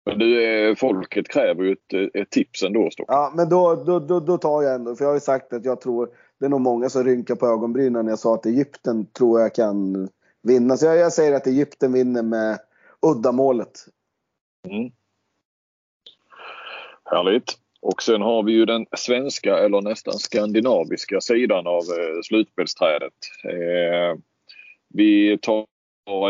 Men 0.08 0.20
du, 0.20 0.76
folket 0.78 1.28
kräver 1.28 1.64
ju 1.64 1.72
ett, 1.72 2.14
ett 2.14 2.30
tips 2.30 2.64
ändå. 2.64 2.90
Stock. 2.92 3.06
Ja, 3.10 3.34
men 3.36 3.50
då, 3.50 3.84
då, 3.86 4.00
då, 4.00 4.20
då, 4.20 4.38
tar 4.38 4.64
jag 4.64 4.76
ändå. 4.76 4.96
För 4.96 5.04
jag 5.04 5.10
har 5.10 5.16
ju 5.16 5.20
sagt 5.20 5.54
att 5.54 5.66
jag 5.66 5.82
tror, 5.82 6.10
det 6.40 6.46
är 6.46 6.50
nog 6.50 6.62
många 6.62 6.90
som 6.90 7.04
rynkar 7.04 7.36
på 7.36 7.48
ögonbrynen 7.48 8.06
när 8.06 8.12
jag 8.12 8.20
sa 8.20 8.36
att 8.36 8.46
Egypten 8.46 9.06
tror 9.06 9.42
jag 9.42 9.56
kan 9.56 10.08
vinna. 10.44 10.78
Så 10.78 10.86
jag, 10.86 10.98
jag 10.98 11.14
säger 11.14 11.34
att 11.34 11.48
Egypten 11.48 11.94
vinner 11.94 12.24
med 12.24 12.60
uddamålet. 13.02 13.86
Mm. 14.70 14.92
Härligt. 17.06 17.54
Och 17.82 18.04
sen 18.04 18.22
har 18.22 18.44
vi 18.44 18.52
ju 18.52 18.66
den 18.66 18.86
svenska 18.98 19.58
eller 19.58 19.82
nästan 19.82 20.14
skandinaviska 20.14 21.22
sidan 21.22 21.68
av 21.68 21.82
eh, 21.82 22.22
slutspelsträdet. 22.24 23.14
Eh, 23.44 24.20
vi 24.90 25.38
tar 25.42 25.66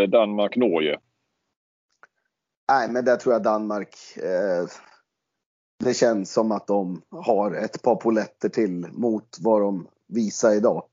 Danmark-Norge. 0.08 1.00
Nej, 2.72 2.90
men 2.90 3.06
där 3.06 3.16
tror 3.16 3.34
jag 3.34 3.44
Danmark. 3.44 4.18
Eh, 4.18 4.68
det 5.84 5.94
känns 5.94 6.32
som 6.32 6.52
att 6.52 6.68
de 6.68 7.02
har 7.10 7.52
ett 7.52 7.82
par 7.82 7.96
poletter 7.96 8.50
till 8.50 8.88
mot 8.92 9.38
vad 9.40 9.62
de 9.62 9.88
visar 10.08 10.54
idag. 10.54 10.84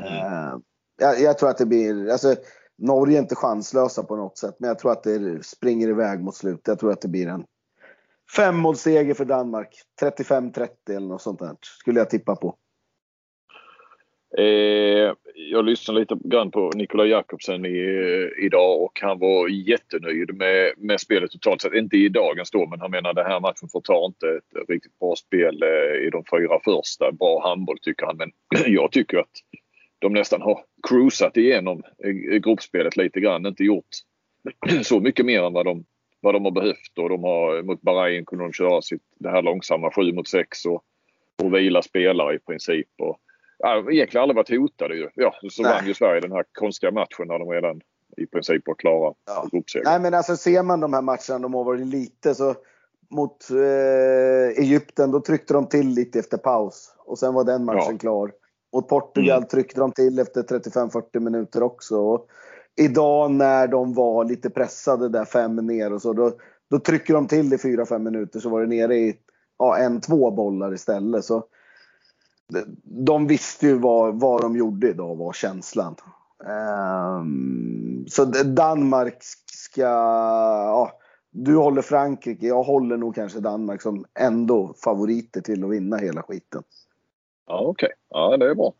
Mm. 0.00 0.12
Eh, 0.12 0.58
jag, 0.98 1.20
jag, 1.20 1.38
tror 1.38 1.48
att 1.48 1.58
det 1.58 1.66
blir, 1.66 2.10
alltså 2.10 2.36
Norge 2.78 3.18
är 3.18 3.22
inte 3.22 3.34
chanslösa 3.34 4.02
på 4.02 4.16
något 4.16 4.38
sätt, 4.38 4.56
men 4.58 4.68
jag 4.68 4.78
tror 4.78 4.92
att 4.92 5.02
det 5.02 5.46
springer 5.46 5.88
iväg 5.88 6.20
mot 6.20 6.36
slutet. 6.36 6.68
Jag 6.68 6.78
tror 6.78 6.92
att 6.92 7.00
det 7.00 7.08
blir 7.08 7.28
en 7.28 7.44
femmålsseger 8.36 9.14
för 9.14 9.24
Danmark. 9.24 9.82
35-30 10.02 10.68
eller 10.88 11.08
något 11.08 11.22
sånt 11.22 11.38
där. 11.38 11.56
Skulle 11.60 12.00
jag 12.00 12.10
tippa 12.10 12.36
på. 12.36 12.56
Eh, 14.38 15.14
jag 15.34 15.64
lyssnade 15.64 16.00
lite 16.00 16.16
grann 16.24 16.50
på 16.50 16.70
Nikola 16.74 17.06
Jakobsen 17.06 17.66
i, 17.66 18.30
idag 18.38 18.82
och 18.82 19.00
han 19.02 19.18
var 19.18 19.48
jättenöjd 19.48 20.34
med, 20.34 20.72
med 20.76 21.00
spelet 21.00 21.30
totalt 21.30 21.62
sett. 21.62 21.74
Inte 21.74 21.96
i 21.96 22.08
dagens 22.08 22.50
då 22.50 22.66
men 22.66 22.80
han 22.80 22.90
menar 22.90 23.14
den 23.14 23.26
här 23.26 23.40
matchen 23.40 23.68
förtar 23.72 24.06
inte 24.06 24.28
ett 24.28 24.68
riktigt 24.68 24.98
bra 24.98 25.16
spel 25.16 25.62
eh, 25.62 26.06
i 26.06 26.10
de 26.10 26.24
fyra 26.30 26.60
första. 26.64 27.12
Bra 27.12 27.48
handboll 27.48 27.78
tycker 27.82 28.06
han 28.06 28.16
men 28.16 28.32
jag 28.66 28.92
tycker 28.92 29.18
att 29.18 29.30
de 29.98 30.12
nästan 30.12 30.42
har 30.42 30.60
cruisat 30.88 31.36
igenom 31.36 31.82
eh, 32.04 32.38
gruppspelet 32.38 32.96
lite 32.96 33.20
grann. 33.20 33.46
Inte 33.46 33.64
gjort 33.64 33.90
så 34.82 35.00
mycket 35.00 35.26
mer 35.26 35.42
än 35.42 35.52
vad 35.52 35.64
de, 35.64 35.84
vad 36.20 36.34
de 36.34 36.44
har 36.44 36.52
behövt 36.52 36.98
och 36.98 37.08
de 37.08 37.22
har 37.22 37.62
mot 37.62 37.82
Bahrain 37.82 38.24
kunde 38.24 38.44
de 38.44 38.52
köra 38.52 38.82
sitt, 38.82 39.02
det 39.18 39.30
här 39.30 39.42
långsamma 39.42 39.90
7 39.90 40.12
mot 40.12 40.28
6 40.28 40.64
och, 40.64 40.82
och 41.42 41.54
vila 41.54 41.82
spelare 41.82 42.34
i 42.34 42.38
princip. 42.38 42.88
Och, 42.98 43.20
egentligen 43.92 44.22
aldrig 44.22 44.36
varit 44.36 44.58
hotade 44.58 44.96
ju. 44.96 45.08
Ja, 45.14 45.34
så 45.50 45.62
Nej. 45.62 45.72
vann 45.72 45.86
ju 45.86 45.94
Sverige 45.94 46.20
den 46.20 46.32
här 46.32 46.44
konstiga 46.52 46.92
matchen 46.92 47.28
när 47.28 47.38
de 47.38 47.50
redan 47.50 47.80
i 48.16 48.26
princip 48.26 48.62
var 48.66 48.74
klara 48.74 49.14
ja. 49.26 49.48
Nej 49.84 50.00
men 50.00 50.14
alltså 50.14 50.36
ser 50.36 50.62
man 50.62 50.80
de 50.80 50.92
här 50.92 51.02
matcherna 51.02 51.38
de 51.38 51.54
har 51.54 51.64
varit 51.64 51.86
lite 51.86 52.34
så 52.34 52.54
mot 53.10 53.50
eh, 53.50 54.62
Egypten 54.62 55.10
då 55.10 55.20
tryckte 55.20 55.54
de 55.54 55.68
till 55.68 55.88
lite 55.88 56.18
efter 56.18 56.36
paus 56.36 56.94
och 57.04 57.18
sen 57.18 57.34
var 57.34 57.44
den 57.44 57.64
matchen 57.64 57.92
ja. 57.92 57.98
klar. 57.98 58.32
Mot 58.74 58.88
Portugal 58.88 59.36
mm. 59.36 59.48
tryckte 59.48 59.80
de 59.80 59.92
till 59.92 60.18
efter 60.18 60.42
35-40 60.42 61.20
minuter 61.20 61.62
också. 61.62 61.98
Och 61.98 62.26
idag 62.76 63.30
när 63.30 63.66
de 63.66 63.94
var 63.94 64.24
lite 64.24 64.50
pressade 64.50 65.08
där 65.08 65.24
fem 65.24 65.56
ner 65.56 65.92
och 65.92 66.02
så 66.02 66.12
då, 66.12 66.32
då 66.70 66.78
trycker 66.78 67.14
de 67.14 67.26
till 67.26 67.52
i 67.52 67.56
4-5 67.56 67.98
minuter 67.98 68.40
så 68.40 68.48
var 68.48 68.60
det 68.60 68.66
nere 68.66 68.96
i 68.96 69.16
ja, 69.58 69.78
en, 69.78 70.00
två 70.00 70.30
bollar 70.30 70.74
istället. 70.74 71.24
Så 71.24 71.44
de 72.84 73.26
visste 73.26 73.66
ju 73.66 73.78
vad, 73.78 74.20
vad 74.20 74.40
de 74.40 74.56
gjorde 74.56 74.88
idag 74.88 75.16
var 75.16 75.32
känslan. 75.32 75.94
Um, 76.38 78.04
så 78.08 78.24
Danmark 78.44 79.16
ska, 79.52 79.80
ja, 79.80 80.92
du 81.30 81.56
håller 81.56 81.82
Frankrike, 81.82 82.46
jag 82.46 82.62
håller 82.62 82.96
nog 82.96 83.14
kanske 83.14 83.40
Danmark 83.40 83.82
som 83.82 84.04
ändå 84.20 84.74
favoriter 84.84 85.40
till 85.40 85.64
att 85.64 85.70
vinna 85.70 85.96
hela 85.96 86.22
skiten. 86.22 86.62
Ja 87.46 87.60
okej, 87.60 87.70
okay. 87.70 87.96
ja 88.10 88.36
det 88.36 88.50
är 88.50 88.54
bra. 88.54 88.72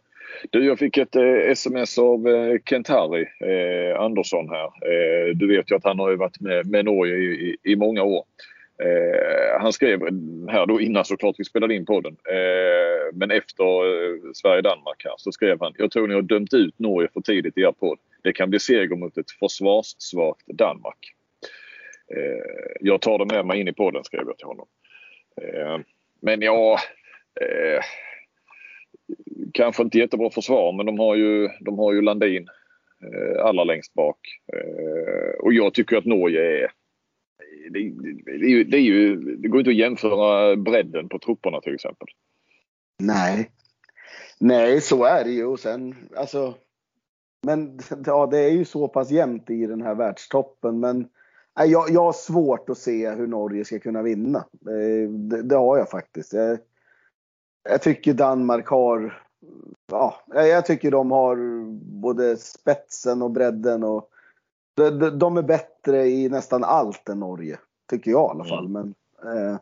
Du, 0.50 0.66
jag 0.66 0.78
fick 0.78 0.99
ett 0.99 1.16
eh, 1.16 1.50
sms 1.50 1.99
av 1.99 2.28
eh, 2.28 2.58
Kent-Harry 2.70 3.26
eh, 3.40 4.00
Andersson 4.00 4.49
här. 4.49 4.64
Eh, 4.64 5.37
du 5.37 5.56
vet 5.56 5.70
ju 5.70 5.76
att 5.76 5.85
han 5.85 5.99
har 5.99 6.16
varit 6.16 6.40
med, 6.40 6.66
med 6.66 6.85
Norge 6.85 7.16
i, 7.16 7.25
i, 7.25 7.73
i 7.73 7.76
många 7.76 8.02
år. 8.02 8.25
Eh, 8.78 9.61
han 9.61 9.73
skrev 9.73 10.00
här 10.49 10.66
då 10.66 10.80
innan 10.80 11.04
såklart 11.04 11.35
vi 11.38 11.45
spelade 11.45 11.75
in 11.75 11.87
podden. 11.87 12.16
Eh, 12.28 13.14
men 13.14 13.30
efter 13.30 13.64
eh, 13.64 14.33
Sverige-Danmark 14.35 15.04
här 15.04 15.14
så 15.16 15.33
skrev 15.33 15.61
han. 15.61 15.75
Jag 15.78 15.90
tror 15.90 16.09
ni 16.09 16.14
har 16.14 16.23
dömt 16.23 16.54
ut 16.54 16.78
Norge 16.78 17.09
för 17.14 17.21
tidigt 17.21 17.59
i 17.59 17.61
er 17.61 17.73
podd. 17.73 17.99
Det 18.23 18.33
kan 18.33 18.50
bli 18.50 18.59
seger 18.59 18.97
mot 18.97 19.18
ett 19.18 19.30
försvarssvagt 19.30 20.47
Danmark. 20.47 21.14
Eh, 22.14 22.76
jag 22.80 23.00
tar 23.00 23.18
det 23.18 23.35
med 23.35 23.47
mig 23.47 23.61
in 23.61 23.68
i 23.68 23.73
podden 23.73 24.04
skrev 24.04 24.23
jag 24.26 24.38
till 24.38 24.47
honom. 24.47 24.66
Eh, 25.42 25.78
men 26.21 26.42
ja, 26.42 26.78
eh, 27.40 27.80
kanske 29.54 29.83
inte 29.83 29.99
jättebra 29.99 30.30
försvar 30.30 30.73
men 30.73 30.87
de 30.87 30.99
har 30.99 31.16
ju, 31.16 31.49
de 31.61 31.78
har 31.78 31.92
ju 31.92 32.02
Landin 32.02 32.49
eh, 33.02 33.45
allra 33.45 33.64
längst 33.64 33.95
bak. 33.95 34.18
Eh, 34.52 35.40
och 35.40 35.52
jag 35.52 35.75
tycker 35.75 35.97
att 35.97 36.04
Norge 36.04 36.64
är 36.64 36.71
det, 37.70 37.92
det, 38.25 38.30
är 38.30 38.49
ju, 38.49 38.64
det, 38.64 38.76
är 38.76 38.80
ju, 38.80 39.16
det 39.37 39.49
går 39.49 39.61
inte 39.61 39.70
att 39.70 39.76
jämföra 39.76 40.56
bredden 40.56 41.08
på 41.08 41.18
trupperna 41.18 41.61
till 41.61 41.75
exempel. 41.75 42.08
Nej. 42.99 43.50
Nej, 44.38 44.80
så 44.80 45.04
är 45.04 45.25
det 45.25 45.30
ju. 45.30 45.44
Och 45.46 45.61
sen, 45.61 45.94
alltså, 46.16 46.54
men 47.46 47.78
ja, 48.06 48.26
det 48.26 48.38
är 48.38 48.50
ju 48.50 48.64
så 48.64 48.88
pass 48.88 49.11
jämnt 49.11 49.50
i 49.50 49.66
den 49.66 49.82
här 49.82 49.94
världstoppen. 49.94 50.80
Men 50.80 51.08
nej, 51.58 51.70
jag, 51.70 51.90
jag 51.90 52.04
har 52.04 52.12
svårt 52.12 52.70
att 52.70 52.78
se 52.78 53.11
hur 53.11 53.26
Norge 53.26 53.64
ska 53.64 53.78
kunna 53.78 54.02
vinna. 54.02 54.38
Eh, 54.66 55.11
det, 55.11 55.42
det 55.42 55.56
har 55.56 55.78
jag 55.78 55.90
faktiskt. 55.90 56.32
Jag, 56.32 56.58
jag, 57.68 57.82
tycker 57.82 58.14
Danmark 58.14 58.66
har... 58.66 59.23
Ja, 59.90 60.23
jag 60.26 60.66
tycker 60.66 60.90
de 60.90 61.11
har 61.11 61.37
både 62.00 62.37
spetsen 62.37 63.23
och 63.23 63.30
bredden 63.30 63.85
och 63.85 64.11
de, 64.76 65.18
de 65.18 65.37
är 65.37 65.42
bättre 65.42 66.06
i 66.06 66.28
nästan 66.28 66.64
allt 66.64 67.09
än 67.09 67.21
Norge. 67.21 67.59
Tycker 67.90 68.11
jag 68.11 68.28
i 68.28 68.30
alla 68.30 68.45
fall. 68.45 68.66
Mm. 68.66 68.73
Men, 68.73 68.95
eh, 69.37 69.54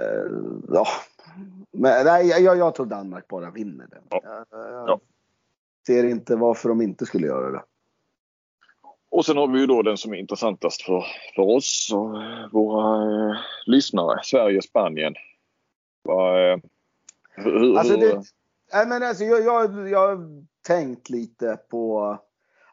eh, 0.00 0.30
ja. 0.68 0.86
men 1.70 2.06
nej, 2.06 2.28
jag, 2.28 2.56
jag 2.56 2.74
tror 2.74 2.86
Danmark 2.86 3.28
bara 3.28 3.50
vinner 3.50 3.86
den. 3.90 4.02
Ja. 4.10 4.20
Jag, 4.50 4.88
ja. 4.88 5.00
ser 5.86 6.04
inte 6.04 6.36
varför 6.36 6.68
de 6.68 6.82
inte 6.82 7.06
skulle 7.06 7.26
göra 7.26 7.50
det. 7.50 7.62
Och 9.08 9.26
sen 9.26 9.36
har 9.36 9.48
vi 9.48 9.60
ju 9.60 9.66
då 9.66 9.82
den 9.82 9.96
som 9.96 10.12
är 10.12 10.16
intressantast 10.16 10.82
för, 10.82 11.04
för 11.34 11.42
oss 11.42 11.90
och 11.94 12.10
våra 12.52 13.02
eh, 13.02 13.36
lyssnare. 13.66 14.20
Sverige-Spanien. 14.22 15.14
Eh, 16.08 16.60
hur, 17.30 17.78
alltså 17.78 17.96
det, 17.96 18.22
nej 18.72 18.86
men 18.86 19.02
alltså 19.02 19.24
jag, 19.24 19.44
jag, 19.44 19.88
jag 19.88 20.08
har 20.08 20.46
tänkt 20.66 21.10
lite 21.10 21.58
på 21.68 22.18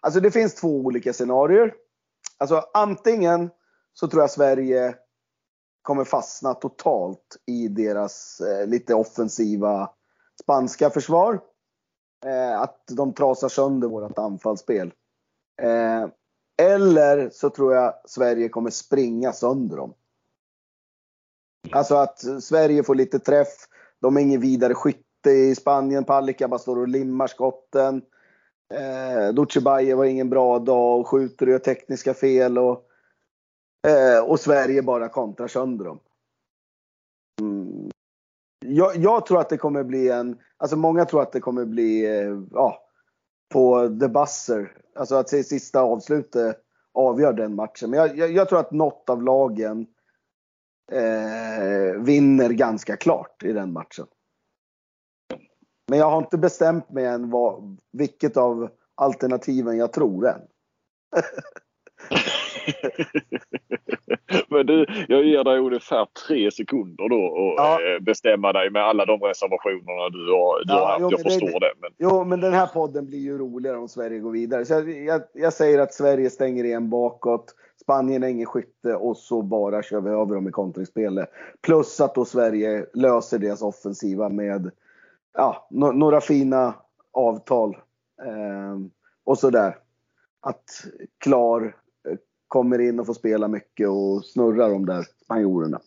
Alltså 0.03 0.19
det 0.19 0.31
finns 0.31 0.55
två 0.55 0.77
olika 0.77 1.13
scenarier. 1.13 1.73
Alltså 2.37 2.65
antingen 2.73 3.49
så 3.93 4.07
tror 4.07 4.23
jag 4.23 4.31
Sverige 4.31 4.95
kommer 5.81 6.03
fastna 6.03 6.53
totalt 6.53 7.37
i 7.45 7.67
deras 7.67 8.41
eh, 8.41 8.67
lite 8.67 8.95
offensiva 8.95 9.89
spanska 10.41 10.89
försvar. 10.89 11.41
Eh, 12.25 12.61
att 12.61 12.83
de 12.87 13.13
trasar 13.13 13.49
sönder 13.49 13.87
vårt 13.87 14.17
anfallsspel. 14.17 14.93
Eh, 15.61 16.07
eller 16.61 17.29
så 17.29 17.49
tror 17.49 17.73
jag 17.73 17.93
Sverige 18.05 18.49
kommer 18.49 18.69
springa 18.69 19.33
sönder 19.33 19.77
dem. 19.77 19.93
Alltså 21.71 21.95
att 21.95 22.43
Sverige 22.43 22.83
får 22.83 22.95
lite 22.95 23.19
träff. 23.19 23.67
De 23.99 24.17
är 24.17 24.21
ingen 24.21 24.41
vidare 24.41 24.73
skytte 24.73 25.31
i 25.31 25.55
Spanien. 25.55 26.03
Palicka 26.03 26.47
bara 26.47 26.59
står 26.59 26.79
och 26.79 26.87
limmar 26.87 27.27
skotten. 27.27 28.01
Eh, 28.73 29.33
Dutjebaje 29.33 29.95
var 29.95 30.05
ingen 30.05 30.29
bra 30.29 30.59
dag 30.59 30.99
och 30.99 31.07
skjuter 31.07 31.45
och 31.45 31.51
gör 31.51 31.59
tekniska 31.59 32.13
fel. 32.13 32.57
Och, 32.57 32.85
eh, 33.87 34.23
och 34.25 34.39
Sverige 34.39 34.81
bara 34.81 35.09
kontrar 35.09 35.47
sönder 35.47 35.85
dem. 35.85 35.99
Mm. 37.41 37.89
Jag, 38.65 38.95
jag, 38.95 39.25
tror 39.25 39.39
att 39.39 39.49
det 39.49 39.57
kommer 39.57 39.83
bli 39.83 40.09
en, 40.09 40.39
alltså 40.57 40.77
många 40.77 41.05
tror 41.05 41.21
att 41.21 41.31
det 41.31 41.39
kommer 41.39 41.65
bli, 41.65 42.05
eh, 42.05 42.39
ja, 42.51 42.87
på 43.53 43.87
the 43.99 44.07
buzzer. 44.07 44.77
Alltså 44.95 45.15
att 45.15 45.29
sista 45.29 45.81
avslutet 45.81 46.59
avgör 46.93 47.33
den 47.33 47.55
matchen. 47.55 47.89
Men 47.89 47.99
jag, 47.99 48.17
jag, 48.17 48.31
jag 48.31 48.49
tror 48.49 48.59
att 48.59 48.71
något 48.71 49.09
av 49.09 49.23
lagen 49.23 49.87
eh, 50.91 52.01
vinner 52.01 52.49
ganska 52.49 52.97
klart 52.97 53.43
i 53.43 53.53
den 53.53 53.73
matchen. 53.73 54.07
Men 55.93 55.99
jag 55.99 56.09
har 56.09 56.17
inte 56.17 56.37
bestämt 56.37 56.89
mig 56.89 57.05
än 57.05 57.29
vad, 57.29 57.77
vilket 57.91 58.37
av 58.37 58.69
alternativen 58.95 59.77
jag 59.77 59.93
tror 59.93 60.27
än. 60.27 60.41
Men 64.49 64.65
du, 64.65 64.85
jag 65.07 65.23
ger 65.23 65.43
dig 65.43 65.59
ungefär 65.59 66.07
tre 66.27 66.51
sekunder 66.51 67.09
då 67.09 67.25
och 67.25 67.53
ja. 67.57 67.79
Eh, 67.81 67.99
bestämma 68.03 68.53
dig 68.53 68.69
med 68.69 68.83
alla 68.83 69.05
de 69.05 69.19
reservationerna 69.19 70.09
du 70.09 70.31
har, 70.31 70.65
du 70.65 70.73
ja, 70.73 70.79
har 70.79 70.87
haft. 70.87 71.01
Jo, 71.01 71.11
jag 71.11 71.21
förstår 71.21 71.59
det, 71.59 71.67
det. 71.67 71.73
Men... 71.81 71.91
Jo, 71.97 72.23
men 72.23 72.41
den 72.41 72.53
här 72.53 72.67
podden 72.67 73.05
blir 73.05 73.19
ju 73.19 73.37
roligare 73.37 73.77
om 73.77 73.87
Sverige 73.87 74.19
går 74.19 74.31
vidare. 74.31 74.65
Så 74.65 74.73
jag, 74.73 74.89
jag, 74.89 75.21
jag 75.33 75.53
säger 75.53 75.79
att 75.79 75.93
Sverige 75.93 76.29
stänger 76.29 76.63
igen 76.63 76.89
bakåt. 76.89 77.55
Spanien 77.81 78.23
är 78.23 78.27
ingen 78.27 78.45
skytte 78.45 78.95
och 78.95 79.17
så 79.17 79.41
bara 79.41 79.83
kör 79.83 80.01
vi 80.01 80.09
över 80.09 80.35
dem 80.35 80.47
i 80.47 80.51
kontringsspelet. 80.51 81.29
Plus 81.61 82.01
att 82.01 82.15
då 82.15 82.25
Sverige 82.25 82.85
löser 82.93 83.39
deras 83.39 83.61
offensiva 83.61 84.29
med 84.29 84.71
ja, 85.33 85.67
no 85.69 85.91
några 85.91 86.21
fina 86.21 86.73
avtal. 87.11 87.77
Eh, 88.25 88.77
och 89.23 89.39
sådär. 89.39 89.77
Att 90.39 90.85
Klar 91.17 91.75
eh, 92.09 92.17
kommer 92.47 92.79
in 92.79 92.99
och 92.99 93.05
får 93.05 93.13
spela 93.13 93.47
mycket 93.47 93.89
och 93.89 94.25
snurrar 94.25 94.69
de 94.69 94.85
där 94.85 95.05
spanjorerna. 95.23 95.81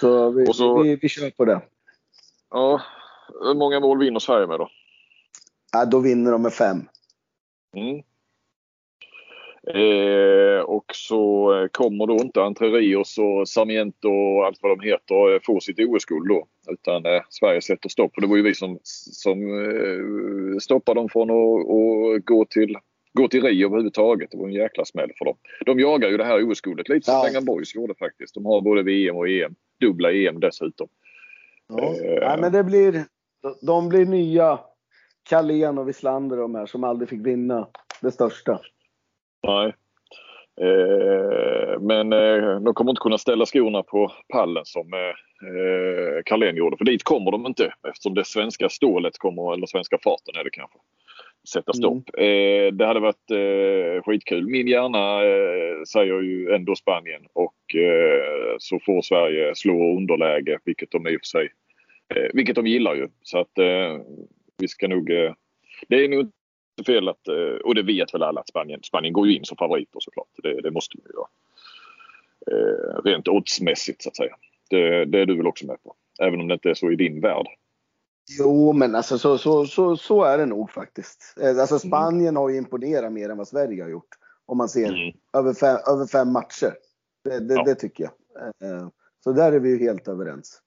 Så 0.00 0.30
vi, 0.30 0.46
så, 0.46 0.82
vi, 0.82 0.96
vi 0.96 1.08
kör 1.08 1.30
på 1.30 1.44
det. 1.44 1.60
Ja, 2.50 2.80
hur 3.40 3.54
många 3.54 3.80
mål 3.80 3.98
vinner 3.98 4.20
Sverige 4.20 4.46
med 4.46 4.58
då? 4.58 4.68
Ja, 5.72 5.84
då 5.84 5.98
vinner 5.98 6.32
de 6.32 6.42
med 6.42 6.52
fem. 6.52 6.88
Mm. 7.76 8.02
Eh, 9.68 10.60
och 10.60 10.84
så 10.94 11.54
eh, 11.54 11.68
kommer 11.68 12.06
då 12.06 12.14
inte 12.14 12.40
Entre 12.40 12.68
Rios 12.68 13.18
och 13.18 13.48
Sarmiento 13.48 14.08
och 14.08 14.46
allt 14.46 14.58
vad 14.62 14.78
de 14.78 14.84
heter 14.88 15.44
få 15.44 15.60
sitt 15.60 15.78
OS-guld 15.78 16.28
då. 16.28 16.46
Utan 16.70 17.06
eh, 17.06 17.22
Sverige 17.28 17.62
sätter 17.62 17.88
stopp. 17.88 18.12
Och 18.16 18.22
det 18.22 18.28
var 18.28 18.36
ju 18.36 18.42
vi 18.42 18.54
som, 18.54 18.78
som 18.82 19.38
eh, 19.42 20.58
stoppade 20.58 21.00
dem 21.00 21.08
från 21.08 21.30
att, 21.30 21.70
att 21.70 22.24
gå 22.24 22.44
till 22.44 22.76
gå 23.14 23.28
till 23.28 23.42
Rio 23.42 23.66
överhuvudtaget. 23.66 24.30
Det 24.30 24.36
var 24.36 24.46
en 24.46 24.52
jäkla 24.52 24.84
smäll 24.84 25.10
för 25.18 25.24
dem. 25.24 25.36
De 25.66 25.80
jagar 25.80 26.08
ju 26.08 26.16
det 26.16 26.24
här 26.24 26.50
OS-guldet 26.50 26.88
lite 26.88 27.10
som 27.10 27.30
ja. 27.32 27.40
Boys 27.40 27.74
gjorde 27.74 27.94
faktiskt. 27.94 28.34
De 28.34 28.46
har 28.46 28.60
både 28.60 28.82
VM 28.82 29.16
och 29.16 29.28
EM. 29.28 29.54
Dubbla 29.80 30.12
EM 30.12 30.40
dessutom. 30.40 30.88
Ja. 31.68 31.84
Eh. 31.84 32.28
Nej, 32.28 32.40
men 32.40 32.52
det 32.52 32.64
blir, 32.64 33.04
de 33.60 33.88
blir 33.88 34.06
nya 34.06 34.58
Carlén 35.28 35.78
och 35.78 35.88
Wislander 35.88 36.36
de 36.36 36.54
här 36.54 36.66
som 36.66 36.84
aldrig 36.84 37.08
fick 37.08 37.26
vinna 37.26 37.68
det 38.00 38.10
största. 38.10 38.60
Nej. 39.42 39.72
Eh, 40.60 41.80
men 41.80 42.12
eh, 42.12 42.60
de 42.60 42.74
kommer 42.74 42.90
inte 42.90 43.00
kunna 43.00 43.18
ställa 43.18 43.46
skorna 43.46 43.82
på 43.82 44.12
pallen 44.28 44.64
som 44.64 44.94
eh, 44.94 46.22
Carlén 46.24 46.56
gjorde. 46.56 46.76
För 46.76 46.84
dit 46.84 47.04
kommer 47.04 47.30
de 47.30 47.46
inte 47.46 47.72
eftersom 47.88 48.14
det 48.14 48.24
svenska 48.24 48.68
stålet 48.68 49.18
kommer, 49.18 49.52
eller 49.52 49.66
svenska 49.66 49.98
farten 50.04 50.36
är 50.40 50.44
det 50.44 50.50
kanske, 50.50 50.78
sätta 51.52 51.72
stopp. 51.72 52.08
Mm. 52.18 52.66
Eh, 52.66 52.72
det 52.72 52.86
hade 52.86 53.00
varit 53.00 53.30
eh, 53.30 54.02
skitkul. 54.02 54.46
Min 54.46 54.68
hjärna 54.68 55.24
eh, 55.24 55.82
säger 55.92 56.20
ju 56.20 56.54
ändå 56.54 56.76
Spanien 56.76 57.22
och 57.32 57.74
eh, 57.74 58.54
så 58.58 58.78
får 58.86 59.02
Sverige 59.02 59.54
slå 59.54 59.96
underläge, 59.96 60.58
vilket 60.64 60.90
de 60.90 61.06
i 61.06 61.16
och 61.16 61.20
för 61.20 61.38
sig 61.38 61.48
eh, 62.14 62.30
vilket 62.34 62.54
de 62.54 62.66
gillar 62.66 62.94
ju. 62.94 63.08
Så 63.22 63.38
att 63.38 63.58
eh, 63.58 63.98
vi 64.58 64.68
ska 64.68 64.88
nog... 64.88 65.06
det 65.88 66.04
är 66.04 66.08
nog 66.08 66.30
fel 66.86 67.08
att, 67.08 67.28
och 67.64 67.74
det 67.74 67.82
vet 67.82 68.14
väl 68.14 68.22
alla 68.22 68.40
att 68.40 68.48
Spanien, 68.48 68.80
Spanien 68.82 69.12
går 69.12 69.26
ju 69.26 69.36
in 69.36 69.44
som 69.44 69.56
favoriter 69.56 70.00
såklart. 70.00 70.28
Det, 70.42 70.60
det 70.60 70.70
måste 70.70 70.96
man 70.96 71.06
ju 71.06 71.14
göra. 71.14 73.00
rent 73.00 73.28
oddsmässigt 73.28 74.02
så 74.02 74.08
att 74.08 74.16
säga. 74.16 74.36
Det, 74.70 75.04
det 75.04 75.20
är 75.20 75.26
du 75.26 75.36
väl 75.36 75.46
också 75.46 75.66
med 75.66 75.82
på? 75.82 75.94
Även 76.20 76.40
om 76.40 76.48
det 76.48 76.54
inte 76.54 76.70
är 76.70 76.74
så 76.74 76.90
i 76.90 76.96
din 76.96 77.20
värld. 77.20 77.46
Jo, 78.38 78.72
men 78.72 78.94
alltså 78.94 79.18
så, 79.18 79.38
så, 79.38 79.66
så, 79.66 79.96
så 79.96 80.22
är 80.22 80.38
det 80.38 80.46
nog 80.46 80.70
faktiskt. 80.70 81.34
Eh, 81.40 81.60
alltså 81.60 81.74
mm. 81.74 81.78
Spanien 81.78 82.36
har 82.36 82.48
ju 82.48 82.56
imponerat 82.56 83.12
mer 83.12 83.28
än 83.28 83.38
vad 83.38 83.48
Sverige 83.48 83.82
har 83.82 83.90
gjort. 83.90 84.18
Om 84.46 84.58
man 84.58 84.68
ser 84.68 84.88
mm. 84.88 85.16
över, 85.36 85.54
fem, 85.54 85.78
över 85.88 86.06
fem 86.06 86.32
matcher. 86.32 86.74
Det, 87.24 87.40
det, 87.40 87.54
ja. 87.54 87.64
det, 87.64 87.74
tycker 87.74 88.04
jag. 88.04 88.12
Eh, 88.72 88.88
så 89.24 89.32
där 89.32 89.52
är 89.52 89.60
vi 89.60 89.70
ju 89.70 89.78
helt 89.78 90.08
överens. 90.08 90.60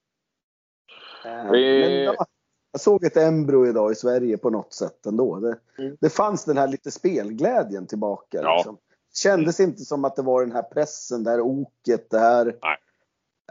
Eh, 1.25 1.51
men 1.51 1.61
ja, 2.03 2.25
jag 2.75 2.81
såg 2.81 3.03
ett 3.03 3.17
Embro 3.17 3.67
idag 3.67 3.91
i 3.91 3.95
Sverige 3.95 4.37
på 4.37 4.49
något 4.49 4.73
sätt 4.73 5.05
ändå. 5.05 5.39
Det, 5.39 5.57
mm. 5.77 5.97
det 6.01 6.09
fanns 6.09 6.45
den 6.45 6.57
här 6.57 6.67
lite 6.67 6.91
spelglädjen 6.91 7.87
tillbaka. 7.87 8.39
Ja. 8.41 8.55
Liksom. 8.55 8.77
Kändes 9.13 9.59
inte 9.59 9.81
som 9.81 10.05
att 10.05 10.15
det 10.15 10.21
var 10.21 10.41
den 10.41 10.51
här 10.51 10.63
pressen, 10.63 11.23
det 11.23 11.31
här 11.31 11.41
oket, 11.41 12.09
det 12.09 12.19
här... 12.19 12.55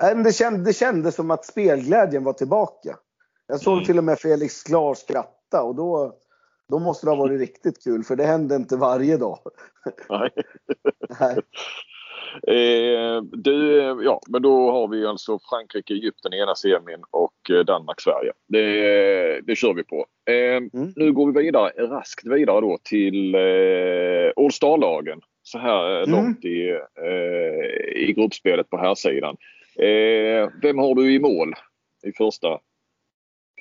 Nej. 0.02 0.24
Det, 0.24 0.32
kändes, 0.32 0.66
det 0.66 0.72
kändes 0.72 1.14
som 1.14 1.30
att 1.30 1.44
spelglädjen 1.44 2.24
var 2.24 2.32
tillbaka. 2.32 2.96
Jag 3.46 3.60
såg 3.60 3.72
mm. 3.72 3.84
till 3.84 3.98
och 3.98 4.04
med 4.04 4.18
Felix 4.18 4.62
Klar 4.62 4.94
skratta 4.94 5.62
och 5.62 5.74
då, 5.74 6.14
då 6.68 6.78
måste 6.78 7.06
det 7.06 7.10
ha 7.10 7.16
varit 7.16 7.40
riktigt 7.40 7.84
kul 7.84 8.04
för 8.04 8.16
det 8.16 8.24
händer 8.24 8.56
inte 8.56 8.76
varje 8.76 9.16
dag. 9.16 9.38
Nej. 10.08 10.30
Nej. 11.20 11.38
Eh, 12.42 13.22
du, 13.22 13.82
ja, 14.04 14.20
men 14.28 14.42
då 14.42 14.70
har 14.70 14.88
vi 14.88 15.06
alltså 15.06 15.38
Frankrike, 15.50 15.94
Egypten 15.94 16.32
i 16.32 16.38
ena 16.38 16.54
semin 16.54 17.02
och 17.10 17.50
eh, 17.50 17.64
Danmark, 17.64 18.00
Sverige. 18.00 18.32
Det, 18.48 19.40
det 19.40 19.56
kör 19.56 19.74
vi 19.74 19.84
på. 19.84 20.06
Eh, 20.30 20.56
mm. 20.56 20.92
Nu 20.96 21.12
går 21.12 21.32
vi 21.32 21.42
vidare, 21.42 21.70
raskt 21.70 22.26
vidare 22.26 22.60
då 22.60 22.78
till 22.82 23.34
eh, 23.34 24.32
All 24.36 24.52
Star-lagen. 24.52 25.20
Så 25.42 25.58
här 25.58 26.02
mm. 26.02 26.10
långt 26.10 26.44
i, 26.44 26.70
eh, 27.00 28.02
i 28.02 28.12
gruppspelet 28.16 28.70
på 28.70 28.76
här 28.76 28.94
sidan. 28.94 29.36
Eh, 29.78 30.50
vem 30.62 30.78
har 30.78 30.94
du 30.94 31.14
i 31.14 31.18
mål 31.18 31.54
i 32.06 32.12
första 32.12 32.60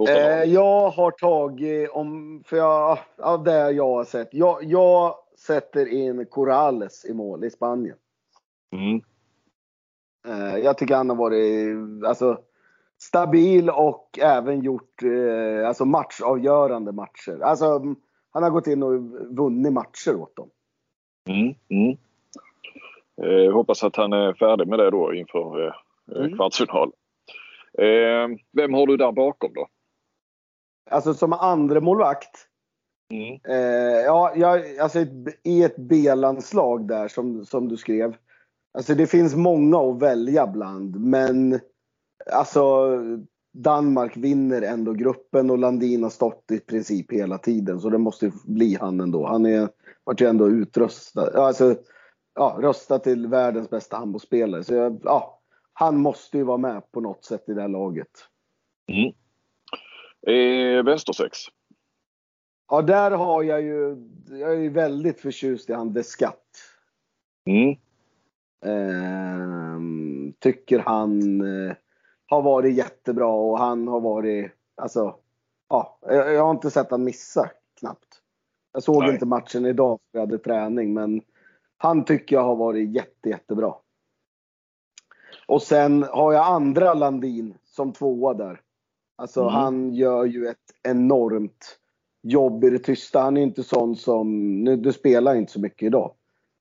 Eh, 0.09 0.43
jag 0.43 0.89
har 0.89 1.11
tagit, 1.11 1.89
om, 1.89 2.43
för 2.45 2.57
jag, 2.57 2.99
av 3.17 3.43
det 3.43 3.71
jag 3.71 3.87
har 3.87 4.05
sett, 4.05 4.29
jag, 4.31 4.63
jag 4.63 5.15
sätter 5.37 5.85
in 5.87 6.25
Corrales 6.25 7.05
i 7.05 7.13
mål 7.13 7.43
i 7.43 7.49
Spanien. 7.49 7.97
Mm. 8.73 9.01
Eh, 10.27 10.57
jag 10.57 10.77
tycker 10.77 10.95
han 10.95 11.09
har 11.09 11.17
varit 11.17 11.77
alltså, 12.05 12.39
stabil 13.01 13.69
och 13.69 14.19
även 14.21 14.61
gjort 14.61 15.03
eh, 15.03 15.67
alltså 15.67 15.85
matchavgörande 15.85 16.91
matcher. 16.91 17.39
Alltså, 17.41 17.95
han 18.31 18.43
har 18.43 18.49
gått 18.49 18.67
in 18.67 18.83
och 18.83 18.93
vunnit 19.37 19.73
matcher 19.73 20.15
åt 20.15 20.35
dem. 20.35 20.49
Mm, 21.29 21.55
mm. 21.69 21.97
Eh, 23.21 23.53
hoppas 23.53 23.83
att 23.83 23.95
han 23.95 24.13
är 24.13 24.33
färdig 24.33 24.67
med 24.67 24.79
det 24.79 24.91
då 24.91 25.13
inför 25.13 25.67
eh, 25.67 25.73
mm. 26.17 26.35
kvartsfinal. 26.35 26.91
Eh, 27.77 28.37
vem 28.51 28.73
har 28.73 28.87
du 28.87 28.97
där 28.97 29.11
bakom 29.11 29.53
då? 29.53 29.67
Alltså 30.91 31.13
som 31.13 31.33
andra 31.33 31.81
målvakt. 31.81 32.47
Mm. 33.11 33.39
Eh, 33.43 34.01
ja, 34.05 34.33
jag, 34.35 34.77
alltså 34.77 34.99
i 35.43 35.63
ett 35.63 35.75
B-landslag 35.77 36.87
där 36.87 37.07
som, 37.07 37.45
som 37.45 37.67
du 37.67 37.77
skrev. 37.77 38.15
Alltså 38.73 38.95
det 38.95 39.07
finns 39.07 39.35
många 39.35 39.77
att 39.77 40.01
välja 40.01 40.47
bland 40.47 40.99
men 40.99 41.59
alltså 42.31 42.89
Danmark 43.53 44.17
vinner 44.17 44.61
ändå 44.61 44.93
gruppen 44.93 45.49
och 45.49 45.57
Landin 45.57 46.03
har 46.03 46.09
stått 46.09 46.51
i 46.51 46.59
princip 46.59 47.11
hela 47.11 47.37
tiden 47.37 47.79
så 47.79 47.89
det 47.89 47.97
måste 47.97 48.31
bli 48.45 48.77
han 48.81 48.99
ändå. 48.99 49.27
Han 49.27 49.45
är, 49.45 49.69
vart 50.03 50.21
ju 50.21 50.27
ändå 50.27 50.49
utrustad, 50.49 51.41
alltså 51.41 51.75
ja, 52.35 52.57
röstad 52.61 52.99
till 52.99 53.27
världens 53.27 53.69
bästa 53.69 53.97
handbollsspelare. 53.97 54.63
Så 54.63 54.73
jag, 54.73 55.01
ja, 55.03 55.41
han 55.73 55.97
måste 55.97 56.37
ju 56.37 56.43
vara 56.43 56.57
med 56.57 56.91
på 56.91 57.01
något 57.01 57.25
sätt 57.25 57.49
i 57.49 57.53
det 57.53 57.61
här 57.61 57.69
laget. 57.69 58.27
Mm. 58.91 59.13
Eh, 60.27 60.83
vänstersex. 60.83 61.37
Ja, 62.69 62.81
där 62.81 63.11
har 63.11 63.43
jag 63.43 63.61
ju, 63.61 63.97
jag 64.29 64.65
är 64.65 64.69
väldigt 64.69 65.19
förtjust 65.19 65.69
i 65.69 65.73
han 65.73 65.93
Descat. 65.93 66.45
Mm. 67.45 67.75
Eh, 68.65 69.79
tycker 70.39 70.79
han 70.79 71.41
eh, 71.41 71.75
har 72.25 72.41
varit 72.41 72.75
jättebra 72.75 73.27
och 73.27 73.59
han 73.59 73.87
har 73.87 73.99
varit, 73.99 74.51
alltså, 74.75 75.15
ja, 75.69 75.97
jag, 76.01 76.33
jag 76.33 76.43
har 76.43 76.51
inte 76.51 76.71
sett 76.71 76.91
han 76.91 77.03
missa 77.03 77.49
knappt. 77.79 78.21
Jag 78.73 78.83
såg 78.83 79.03
Nej. 79.03 79.13
inte 79.13 79.25
matchen 79.25 79.65
idag 79.65 79.99
för 80.11 80.19
jag 80.19 80.25
hade 80.25 80.37
träning 80.37 80.93
men 80.93 81.21
han 81.77 82.05
tycker 82.05 82.35
jag 82.35 82.43
har 82.43 82.55
varit 82.55 82.89
jätte, 82.89 83.29
jättebra. 83.29 83.73
Och 85.47 85.61
sen 85.61 86.03
har 86.03 86.33
jag 86.33 86.45
andra 86.45 86.93
Landin 86.93 87.57
som 87.63 87.93
tvåa 87.93 88.33
där. 88.33 88.61
Alltså 89.15 89.41
mm. 89.41 89.53
han 89.53 89.93
gör 89.93 90.25
ju 90.25 90.47
ett 90.47 90.73
enormt 90.83 91.79
jobb 92.21 92.63
i 92.63 92.69
det 92.69 92.79
tysta. 92.79 93.21
Han 93.21 93.37
är 93.37 93.41
inte 93.41 93.63
sån 93.63 93.95
som, 93.95 94.57
nu 94.63 94.75
du 94.75 94.93
spelar 94.93 95.35
inte 95.35 95.51
så 95.51 95.59
mycket 95.59 95.87
idag. 95.87 96.13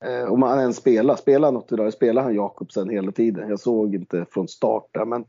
Eh, 0.05 0.33
om 0.33 0.43
han 0.43 0.61
ens 0.61 0.77
spelar, 0.77 1.17
spelar 1.17 1.53
något 1.53 1.73
idag, 1.73 1.93
spelar 1.93 2.23
han 2.23 2.35
Jakobsen 2.35 2.89
hela 2.89 3.13
tiden. 3.13 3.49
Jag 3.49 3.61
såg 3.61 3.95
inte 3.95 4.27
från 4.31 4.49
start 4.49 4.87
där 4.91 5.05
men. 5.05 5.25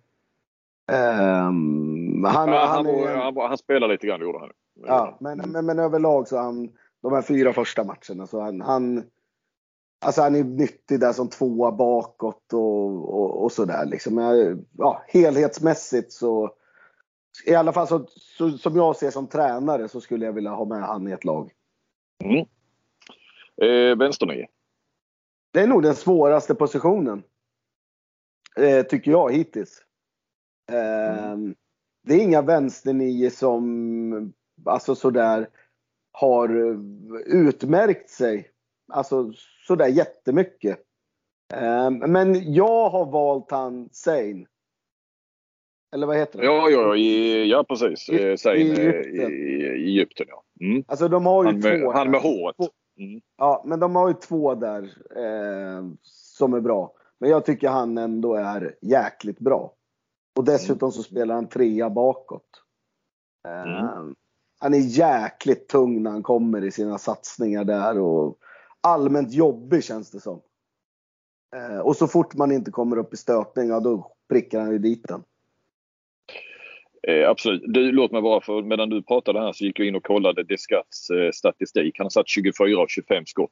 Um, 0.91 2.23
han, 2.23 2.49
ja, 2.49 2.65
han, 2.65 2.85
han, 2.85 2.85
är, 2.85 3.15
han, 3.15 3.37
han, 3.37 3.57
spelar 3.57 3.87
lite 3.87 4.07
grann, 4.07 4.21
gjorde 4.21 4.39
han. 4.39 4.49
Ja, 4.85 5.17
men, 5.19 5.37
men, 5.37 5.65
men 5.65 5.79
överlag 5.79 6.27
så 6.27 6.37
han, 6.37 6.69
de 7.01 7.13
här 7.13 7.21
fyra 7.21 7.53
första 7.53 7.83
matcherna 7.83 8.27
så 8.27 8.41
han, 8.41 8.61
han 8.61 9.03
Alltså 10.05 10.21
han 10.21 10.35
är 10.35 10.43
nyttig 10.43 10.99
där 10.99 11.13
som 11.13 11.29
tvåa 11.29 11.71
bakåt 11.71 12.53
och, 12.53 13.13
och, 13.13 13.43
och 13.43 13.51
sådär 13.51 13.85
liksom. 13.85 14.17
Ja, 14.77 15.03
helhetsmässigt 15.07 16.11
så 16.11 16.53
i 17.45 17.55
alla 17.55 17.73
fall 17.73 17.87
så, 17.87 18.05
så, 18.09 18.51
som 18.51 18.75
jag 18.75 18.95
ser 18.95 19.11
som 19.11 19.27
tränare 19.27 19.89
så 19.89 20.01
skulle 20.01 20.25
jag 20.25 20.33
vilja 20.33 20.51
ha 20.51 20.65
med 20.65 20.83
han 20.83 21.07
i 21.07 21.11
ett 21.11 21.25
lag. 21.25 21.51
Mm. 22.23 22.45
Eh, 23.61 23.97
vänsternio? 23.97 24.47
Det 25.53 25.61
är 25.61 25.67
nog 25.67 25.83
den 25.83 25.95
svåraste 25.95 26.55
positionen. 26.55 27.23
Eh, 28.57 28.85
tycker 28.85 29.11
jag 29.11 29.33
hittills. 29.33 29.81
Eh, 30.71 31.31
mm. 31.31 31.55
Det 32.07 32.13
är 32.13 32.23
inga 32.23 32.41
vänsternio 32.41 33.29
som 33.29 34.33
alltså 34.65 34.95
sådär 34.95 35.49
har 36.11 36.77
utmärkt 37.25 38.09
sig. 38.09 38.49
Alltså 38.93 39.33
sådär 39.67 39.87
jättemycket. 39.87 40.79
Eh, 41.53 41.89
men 41.91 42.53
jag 42.53 42.89
har 42.89 43.05
valt 43.05 43.51
han 43.51 43.89
Sein. 43.91 44.47
Eller 45.93 46.07
vad 46.07 46.17
heter 46.17 46.39
det? 46.39 46.45
Ja, 46.45 46.69
ja, 46.69 46.95
i, 46.95 47.45
ja 47.49 47.63
precis. 47.63 48.09
I, 48.09 48.29
eh, 48.29 48.35
Sein, 48.35 48.57
i, 48.57 48.69
Egypten. 48.69 49.31
I, 49.31 49.35
i 49.35 49.99
Egypten 49.99 50.25
ja. 50.29 50.43
Mm. 50.61 50.83
Alltså 50.87 51.07
de 51.07 51.25
har 51.25 51.43
ju 51.43 51.47
han 51.47 51.59
med, 51.59 51.81
två. 51.81 51.91
Han 51.91 52.11
med 52.11 52.21
håret. 52.21 52.55
Mm. 52.97 53.21
Ja, 53.37 53.63
men 53.65 53.79
de 53.79 53.95
har 53.95 54.07
ju 54.07 54.13
två 54.13 54.55
där 54.55 54.83
eh, 55.15 55.83
som 56.01 56.53
är 56.53 56.61
bra. 56.61 56.93
Men 57.17 57.29
jag 57.29 57.45
tycker 57.45 57.69
han 57.69 57.97
ändå 57.97 58.35
är 58.35 58.75
jäkligt 58.81 59.39
bra. 59.39 59.73
Och 60.35 60.43
dessutom 60.43 60.91
så 60.91 61.03
spelar 61.03 61.35
han 61.35 61.47
trea 61.47 61.89
bakåt. 61.89 62.63
Eh, 63.47 63.61
mm. 63.61 64.15
Han 64.59 64.73
är 64.73 64.77
jäkligt 64.77 65.67
tung 65.67 66.03
när 66.03 66.11
han 66.11 66.23
kommer 66.23 66.63
i 66.63 66.71
sina 66.71 66.97
satsningar 66.97 67.63
där 67.63 67.99
och 67.99 68.37
allmänt 68.81 69.31
jobbig 69.31 69.83
känns 69.83 70.11
det 70.11 70.19
som. 70.19 70.41
Eh, 71.55 71.79
och 71.79 71.95
så 71.95 72.07
fort 72.07 72.35
man 72.35 72.51
inte 72.51 72.71
kommer 72.71 72.97
upp 72.97 73.13
i 73.13 73.17
stötning, 73.17 73.69
ja 73.69 73.79
då 73.79 74.11
prickar 74.29 74.59
han 74.59 74.71
ju 74.71 74.79
dit 74.79 75.07
den. 75.07 75.23
Eh, 77.07 77.29
absolut. 77.29 77.61
Du, 77.65 77.91
låt 77.91 78.11
mig 78.11 78.21
bara 78.21 78.41
för 78.41 78.61
medan 78.61 78.89
du 78.89 79.03
pratade 79.03 79.39
här 79.39 79.53
så 79.53 79.65
gick 79.65 79.79
jag 79.79 79.87
in 79.87 79.95
och 79.95 80.03
kollade 80.03 80.43
Descats 80.43 81.09
eh, 81.09 81.31
statistik. 81.31 81.97
Han 81.97 82.05
har 82.05 82.09
satt 82.09 82.27
24 82.27 82.81
av 82.81 82.87
25 82.87 83.25
skott. 83.25 83.51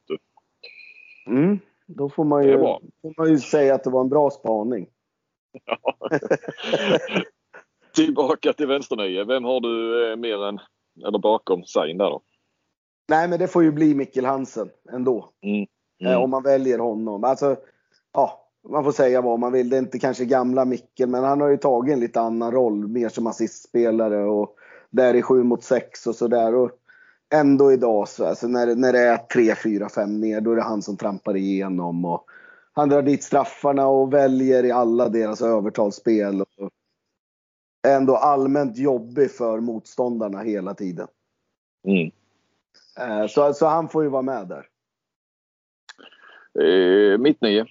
Mm. 1.27 1.59
Då 1.87 2.09
får 2.09 2.23
man, 2.23 2.47
ju, 2.47 2.57
får 2.57 3.13
man 3.17 3.29
ju 3.29 3.37
säga 3.37 3.75
att 3.75 3.83
det 3.83 3.89
var 3.89 4.01
en 4.01 4.09
bra 4.09 4.29
spaning. 4.29 4.87
Tillbaka 7.95 8.53
till 8.53 8.67
vänsternöje. 8.67 9.23
Vem 9.23 9.43
har 9.43 9.61
du 9.61 10.05
eh, 10.11 10.15
mer 10.15 10.43
än, 10.43 10.59
eller 11.07 11.19
bakom 11.19 11.63
Sain 11.63 11.97
där 11.97 12.09
då? 12.09 12.21
Nej, 13.09 13.27
men 13.27 13.39
det 13.39 13.47
får 13.47 13.63
ju 13.63 13.71
bli 13.71 13.95
Mikkel 13.95 14.25
Hansen 14.25 14.69
ändå. 14.93 15.29
Mm. 15.41 15.65
Mm. 16.01 16.13
Eh, 16.13 16.19
om 16.19 16.29
man 16.29 16.43
väljer 16.43 16.79
honom. 16.79 17.23
Alltså, 17.23 17.55
ja, 18.13 18.50
man 18.69 18.83
får 18.83 18.91
säga 18.91 19.21
vad 19.21 19.39
man 19.39 19.51
vill. 19.51 19.69
Det 19.69 19.75
är 19.75 19.81
inte 19.81 19.99
kanske 19.99 20.25
gamla 20.25 20.65
Mikkel, 20.65 21.09
men 21.09 21.23
han 21.23 21.41
har 21.41 21.47
ju 21.47 21.57
tagit 21.57 21.93
en 21.93 21.99
lite 21.99 22.21
annan 22.21 22.51
roll. 22.51 22.87
Mer 22.87 23.09
som 23.09 23.27
assistspelare 23.27 24.23
och 24.23 24.55
där 24.89 25.13
i 25.13 25.21
7 25.21 25.43
mot 25.43 25.63
6 25.63 26.07
och 26.07 26.15
sådär. 26.15 26.69
Ändå 27.33 27.71
idag 27.71 28.07
så, 28.07 28.25
alltså 28.25 28.47
när, 28.47 28.75
när 28.75 28.93
det 28.93 28.99
är 28.99 29.17
3, 29.17 29.55
4, 29.55 29.89
5 29.89 30.19
ner, 30.19 30.41
då 30.41 30.51
är 30.51 30.55
det 30.55 30.61
han 30.61 30.81
som 30.81 30.97
trampar 30.97 31.37
igenom. 31.37 32.05
Och 32.05 32.25
han 32.73 32.89
drar 32.89 33.01
dit 33.01 33.23
straffarna 33.23 33.87
och 33.87 34.13
väljer 34.13 34.65
i 34.65 34.71
alla 34.71 35.09
deras 35.09 35.41
övertalsspel. 35.41 36.41
Och 36.41 36.71
är 37.87 37.95
ändå 37.95 38.15
allmänt 38.15 38.77
jobbig 38.77 39.31
för 39.31 39.59
motståndarna 39.59 40.39
hela 40.39 40.73
tiden. 40.73 41.07
Mm. 41.87 42.11
Eh, 42.99 43.27
så, 43.27 43.53
så 43.53 43.65
han 43.65 43.89
får 43.89 44.03
ju 44.03 44.09
vara 44.09 44.21
med 44.21 44.47
där. 44.47 44.67
Eh, 46.63 47.17
mitt 47.17 47.41
nio. 47.41 47.65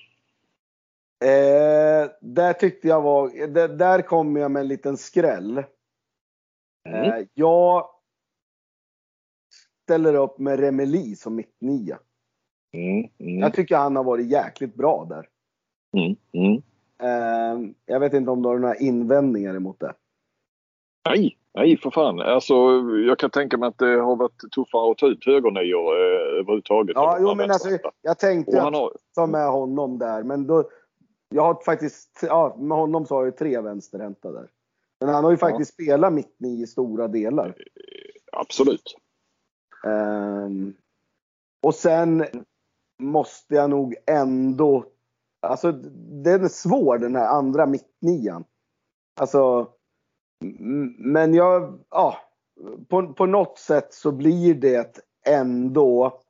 Eh, 1.25 2.11
där 2.21 2.53
tyckte 2.53 2.89
jag 2.89 3.03
var, 3.03 3.47
där, 3.47 3.69
där 3.69 4.03
kom 4.03 4.37
jag 4.37 4.51
med 4.51 4.61
en 4.61 4.69
liten 4.69 4.97
skräll. 4.97 5.65
Mm. 6.89 7.05
Eh, 7.05 7.27
jag 7.35 7.91
ställer 9.83 10.15
upp 10.15 10.39
med 10.39 10.61
Remeli 10.61 11.17
som 11.17 11.35
mittnia. 11.35 11.99
Mm. 12.73 13.09
Mm. 13.19 13.39
Jag 13.39 13.55
tycker 13.55 13.77
han 13.77 13.97
har 13.97 14.05
varit 14.05 14.27
jäkligt 14.27 14.75
bra 14.75 15.07
där. 15.09 15.29
Mm. 15.97 16.17
Mm. 16.33 16.63
Eh, 17.03 17.71
jag 17.87 18.01
vet 18.01 18.13
inte 18.13 18.31
om 18.31 18.43
du 18.43 18.49
har 18.49 18.59
några 18.59 18.77
invändningar 18.77 19.55
emot 19.55 19.81
det? 19.81 19.95
Nej, 21.09 21.39
nej 21.55 21.77
för 21.77 21.91
fan. 21.91 22.21
Alltså, 22.21 22.55
jag 23.07 23.19
kan 23.19 23.31
tänka 23.31 23.59
mig 23.59 23.69
att 23.69 23.79
det 23.79 24.01
har 24.01 24.17
varit 24.17 24.53
tuffare 24.55 24.91
att 24.91 24.99
ta 24.99 25.07
ut 25.07 25.27
högernior 25.27 25.97
eh, 25.97 26.39
överhuvudtaget. 26.41 26.95
Ja, 26.95 27.19
jo, 27.21 27.35
men 27.35 27.51
alltså, 27.51 27.69
jag 28.03 28.19
tänkte 28.19 28.63
att 28.63 28.75
har... 28.75 28.93
ta 29.15 29.27
med 29.27 29.51
honom 29.51 29.99
där, 29.99 30.23
men 30.23 30.47
då, 30.47 30.71
jag 31.35 31.43
har 31.43 31.63
faktiskt, 31.65 32.19
ja, 32.23 32.57
med 32.59 32.79
honom 32.79 33.07
så 33.07 33.15
har 33.15 33.25
jag 33.25 33.37
tre 33.37 33.61
vänsterhänta 33.61 34.33
där. 34.33 34.51
Men 35.01 35.09
han 35.09 35.25
har 35.25 35.31
ju 35.31 35.37
faktiskt 35.37 35.75
ja. 35.77 35.85
spelat 35.85 36.13
mittni 36.13 36.63
i 36.63 36.67
stora 36.67 37.09
delar. 37.09 37.57
Absolut. 38.33 38.97
Um, 39.85 40.75
och 41.63 41.75
sen 41.75 42.27
måste 42.99 43.55
jag 43.55 43.71
nog 43.71 43.95
ändå, 44.07 44.85
alltså 45.41 45.73
den 46.23 46.45
är 46.45 46.49
svår 46.49 46.99
den 46.99 47.17
här 47.17 47.29
andra 47.29 47.67
mittnian. 47.67 48.45
Alltså, 49.21 49.69
men 50.99 51.35
jag, 51.35 51.79
ja, 51.91 52.17
på, 52.89 53.13
på 53.13 53.27
något 53.27 53.59
sätt 53.59 53.95
så 53.95 54.13
blir 54.13 54.55
det 54.55 54.99
ändå 55.27 56.21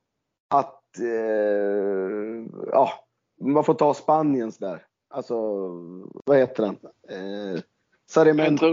att, 0.55 0.99
eh, 0.99 2.47
ja, 2.73 2.91
man 3.41 3.65
får 3.65 3.75
ta 3.75 3.95
Spaniens 3.95 4.59
där. 4.59 4.87
Alltså, 5.11 5.35
vad 6.25 6.39
heter 6.39 6.67
han? 6.67 6.77
Eh, 7.09 7.61
Sarimento. 8.11 8.67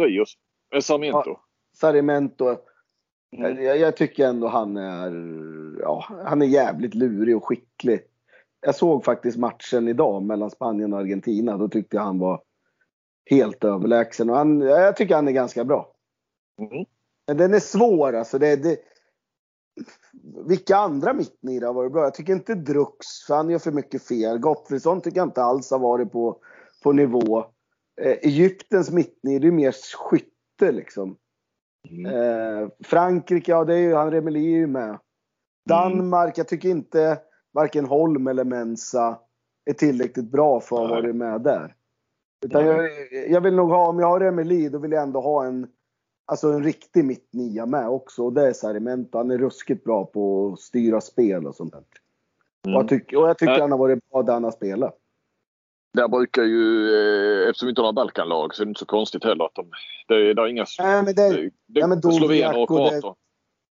Eh, 0.74 0.80
Sarmiento. 0.82 1.24
Ja, 1.26 1.42
Sarimento. 1.78 2.58
Mm. 3.38 3.64
Jag, 3.64 3.78
jag, 3.78 3.98
tycker 3.98 4.28
ändå 4.28 4.48
han 4.48 4.78
är, 4.78 5.12
ja, 5.82 6.06
han 6.26 6.42
är 6.42 6.46
jävligt 6.46 6.96
lurig 6.96 7.38
och 7.38 7.46
skicklig. 7.46 8.02
Jag 8.62 8.76
såg 8.76 9.06
faktiskt 9.06 9.38
matchen 9.38 9.88
idag 9.88 10.24
mellan 10.24 10.50
Spanien 10.50 10.94
och 10.94 11.00
Argentina. 11.00 11.58
Då 11.58 11.70
tyckte 11.70 11.96
jag 11.96 12.04
han 12.04 12.20
var 12.20 12.42
helt 13.26 13.64
överlägsen. 13.64 14.30
Och 14.30 14.36
han, 14.36 14.62
jag 14.62 14.96
tycker 14.96 15.16
han 15.16 15.28
är 15.28 15.32
ganska 15.32 15.66
bra. 15.66 15.94
Mm. 16.62 16.86
Men 17.28 17.38
den 17.38 17.54
är 17.54 17.60
svår 17.60 18.14
alltså. 18.14 18.40
Det, 18.40 18.56
det, 18.56 18.78
vilka 20.48 20.78
andra 20.78 21.14
mittnior 21.14 21.62
har 21.62 21.74
varit 21.74 21.92
bra? 21.92 22.04
Jag 22.04 22.14
tycker 22.14 22.34
inte 22.34 22.56
Drux, 22.56 23.08
för 23.28 23.36
han 23.36 23.50
gör 23.50 23.60
för 23.60 23.72
mycket 23.72 24.04
fel. 24.04 24.40
Gottfridsson 24.40 25.02
tycker 25.02 25.18
jag 25.18 25.28
inte 25.28 25.44
alls 25.44 25.72
har 25.72 25.80
varit 25.80 26.12
på, 26.12 26.38
på 26.84 26.92
nivå. 26.92 27.46
Eh, 28.02 28.18
Egyptens 28.22 28.92
mittnior, 28.92 29.40
det 29.40 29.48
är 29.48 29.52
mer 29.52 29.76
skytte 29.98 30.72
liksom. 30.72 31.18
Mm. 31.90 32.06
Eh, 32.06 32.70
Frankrike, 32.84 33.52
ja 33.52 33.66
det 33.66 33.74
är 33.74 33.80
ju, 33.80 33.94
han 33.94 34.12
Remeli 34.12 34.54
är 34.54 34.58
ju 34.58 34.68
med. 34.68 35.00
Danmark, 35.66 36.38
jag 36.38 36.48
tycker 36.48 36.70
inte 36.70 37.20
varken 37.54 37.86
Holm 37.86 38.28
eller 38.28 38.44
Mensa 38.44 39.20
är 39.66 39.74
tillräckligt 39.74 40.32
bra 40.32 40.60
för 40.60 40.84
att 40.84 40.90
vara 40.90 41.14
med 41.14 41.42
där. 41.42 41.76
Utan 42.46 42.66
jag, 42.66 42.90
jag, 43.30 43.42
vill 43.42 43.56
nog 43.56 43.70
ha, 43.70 43.88
om 43.88 44.00
jag 44.00 44.08
har 44.08 44.20
Remeli, 44.20 44.70
då 44.70 44.78
vill 44.78 44.92
jag 44.92 45.04
ändå 45.04 45.22
ha 45.22 45.46
en, 45.46 45.68
alltså 46.28 46.48
en 46.48 46.64
riktig 46.64 47.06
mittnia 47.06 47.66
med 47.66 47.90
också. 47.90 48.24
Och 48.24 48.34
det 48.34 48.48
är 48.48 48.54
Sarimento. 48.54 49.18
Han 49.18 49.32
är 49.32 49.38
ruskigt 49.38 49.84
bra 49.84 50.06
på 50.06 50.52
att 50.54 50.60
styra 50.60 51.02
spel 51.02 51.48
och 51.48 51.56
sånt 51.56 51.74
där. 51.74 51.84
Mm. 52.66 52.76
Och, 52.76 52.82
jag 52.84 52.90
tycker, 52.90 53.18
och 53.18 53.30
jag 53.30 53.38
tycker 53.38 53.60
han 53.62 53.72
har 53.72 53.78
varit 53.78 54.10
bra 54.10 54.24
där 54.24 54.34
han 54.34 54.44
har 54.44 54.52
spelat. 54.52 54.98
Där 55.94 56.08
brukar 56.08 56.44
ju, 56.44 56.94
eh, 56.94 57.50
eftersom 57.50 57.66
vi 57.66 57.70
inte 57.70 57.82
har 57.82 57.86
några 57.86 57.94
Balkanlag 57.94 58.56
så 58.56 58.62
är 58.62 58.66
det 58.66 58.70
inte 58.70 58.80
så 58.80 58.86
konstigt 58.86 59.24
heller 59.24 59.46
att 59.46 59.56
de, 59.56 59.70
det, 60.08 60.34
det 60.34 60.42
är 60.42 60.48
inga 60.48 60.66
Nej, 60.80 61.04
men 61.04 61.16
det, 61.16 61.50
det, 61.68 61.80
ja, 61.80 61.88
men 61.88 62.02
slovener 62.02 62.58
och 62.58 62.68
kroater. 62.68 63.14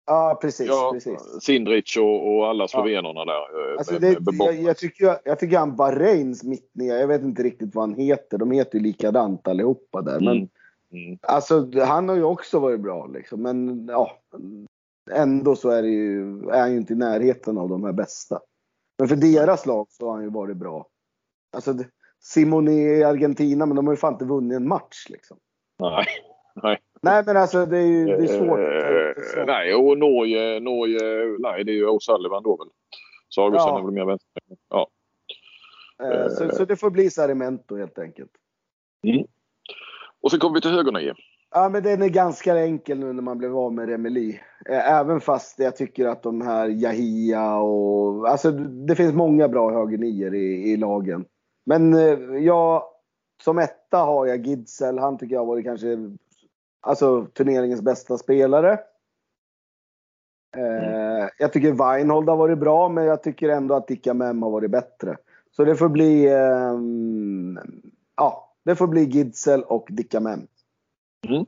Ja, 0.07 0.39
precis. 0.43 0.69
Ja, 0.69 0.91
precis. 0.93 1.21
Sindric 1.41 1.97
och, 1.97 2.37
och 2.37 2.47
alla 2.47 2.69
slovenerna 2.69 3.21
ja. 3.21 3.25
där. 3.25 3.73
Eh, 3.73 3.79
alltså 3.79 3.99
det, 3.99 4.17
jag, 4.39 4.63
jag, 4.63 4.77
tycker, 4.77 5.17
jag 5.25 5.39
tycker 5.39 5.59
han 5.59 5.77
Bahrains 5.77 6.45
mittnia, 6.45 6.99
jag 6.99 7.09
vet 7.09 7.23
inte 7.23 7.43
riktigt 7.43 7.75
vad 7.75 7.89
han 7.89 7.95
heter. 7.95 8.39
De 8.39 8.51
heter 8.51 8.79
ju 8.79 8.85
likadant 8.85 9.49
allihopa 9.49 10.03
där. 10.03 10.21
Men 10.21 10.49
mm. 10.95 11.19
Alltså, 11.23 11.71
han 11.81 12.09
har 12.09 12.17
ju 12.17 12.23
också 12.23 12.59
varit 12.59 12.81
bra 12.81 13.07
liksom. 13.07 13.43
Men 13.43 13.87
ja, 13.87 14.19
ändå 15.11 15.57
så 15.57 15.71
är, 15.71 15.83
det 15.83 15.89
ju, 15.89 16.49
är 16.49 16.61
han 16.61 16.73
ju 16.73 16.77
inte 16.77 16.93
i 16.93 16.97
närheten 16.97 17.59
av 17.59 17.69
de 17.69 17.85
här 17.85 17.93
bästa. 17.93 18.41
Men 18.99 19.09
för 19.09 19.17
deras 19.17 19.67
lag 19.67 19.87
så 19.91 20.07
har 20.07 20.15
han 20.15 20.25
ju 20.25 20.31
varit 20.31 20.57
bra. 20.57 20.87
Alltså, 21.57 21.75
Simone 22.21 22.73
i 22.73 23.05
Argentina, 23.05 23.67
men 23.67 23.77
de 23.77 23.87
har 23.87 23.95
ju 23.95 23.99
fan 23.99 24.13
inte 24.13 24.25
vunnit 24.25 24.57
en 24.57 24.69
match 24.69 25.07
liksom. 25.09 25.39
Nej. 25.79 26.07
Nej. 26.63 26.81
Nej 27.03 27.23
men 27.27 27.37
alltså 27.37 27.67
det 27.67 27.79
är 27.79 27.87
ju 27.87 28.07
det 28.07 28.25
är 28.25 28.27
svårt. 28.27 28.59
Uh, 28.59 29.47
nej 29.47 29.75
och 29.75 29.99
Norge, 29.99 30.61
Norge, 30.61 30.99
nej 31.39 31.65
det 31.65 31.73
är 31.73 31.75
ju 31.75 31.87
O'Sullivan 31.87 32.43
då 32.43 32.57
väl. 32.57 32.69
Sagosen 33.35 33.69
ja. 33.69 33.79
är 33.79 33.83
väl 33.83 33.93
mer 33.95 34.05
vänster. 34.05 34.43
Ja. 34.69 34.89
Uh, 36.03 36.29
så, 36.29 36.57
så, 36.57 36.65
det 36.65 36.77
får 36.77 36.91
bli 36.91 37.11
Sarimento 37.11 37.77
helt 37.77 37.99
enkelt. 37.99 38.31
Mm. 39.07 39.27
Och 40.25 40.31
så 40.31 40.39
kommer 40.39 40.55
vi 40.55 40.61
till 40.61 40.71
högernio. 40.71 41.15
Ja 41.51 41.69
men 41.69 41.83
den 41.83 42.03
är 42.03 42.09
ganska 42.09 42.59
enkel 42.59 42.99
nu 42.99 43.13
när 43.13 43.23
man 43.23 43.39
blev 43.39 43.57
av 43.57 43.73
med 43.73 43.89
Remeli. 43.89 44.41
Även 44.69 45.21
fast 45.21 45.59
jag 45.59 45.77
tycker 45.77 46.07
att 46.07 46.23
de 46.23 46.41
här 46.41 46.69
Jahia 46.69 47.57
och... 47.57 48.29
Alltså 48.29 48.51
det 48.51 48.97
finns 48.97 49.15
många 49.15 49.49
bra 49.49 49.73
högernior 49.73 50.35
i, 50.35 50.73
i 50.73 50.77
lagen. 50.77 51.25
Men 51.67 51.95
jag... 52.45 52.83
Som 53.43 53.59
etta 53.59 53.99
har 53.99 54.27
jag 54.27 54.47
Gidsel. 54.47 54.99
Han 54.99 55.19
tycker 55.19 55.35
jag 55.35 55.41
har 55.41 55.47
varit 55.47 55.65
kanske 55.65 55.97
Alltså 56.81 57.25
turneringens 57.25 57.83
bästa 57.83 58.19
spelare. 58.19 58.79
Mm. 60.57 61.29
jag 61.39 61.53
tycker 61.53 61.73
Weinhold 61.73 62.29
har 62.29 62.37
varit 62.37 62.59
bra, 62.59 62.89
men 62.89 63.05
jag 63.05 63.23
tycker 63.23 63.49
ändå 63.49 63.75
att 63.75 63.89
Dicka 63.89 64.15
Mem 64.15 64.43
har 64.43 64.51
varit 64.51 64.71
bättre. 64.71 65.17
Så 65.51 65.65
det 65.65 65.77
får 65.77 65.89
bli, 65.89 66.27
eh, 66.27 66.79
ja, 68.17 68.54
det 68.65 68.77
får 68.77 68.87
bli 68.87 69.05
Gidsel 69.05 69.63
och 69.63 69.87
Dicka 69.91 70.21
Mem. 70.21 70.47
Mm. 71.29 71.47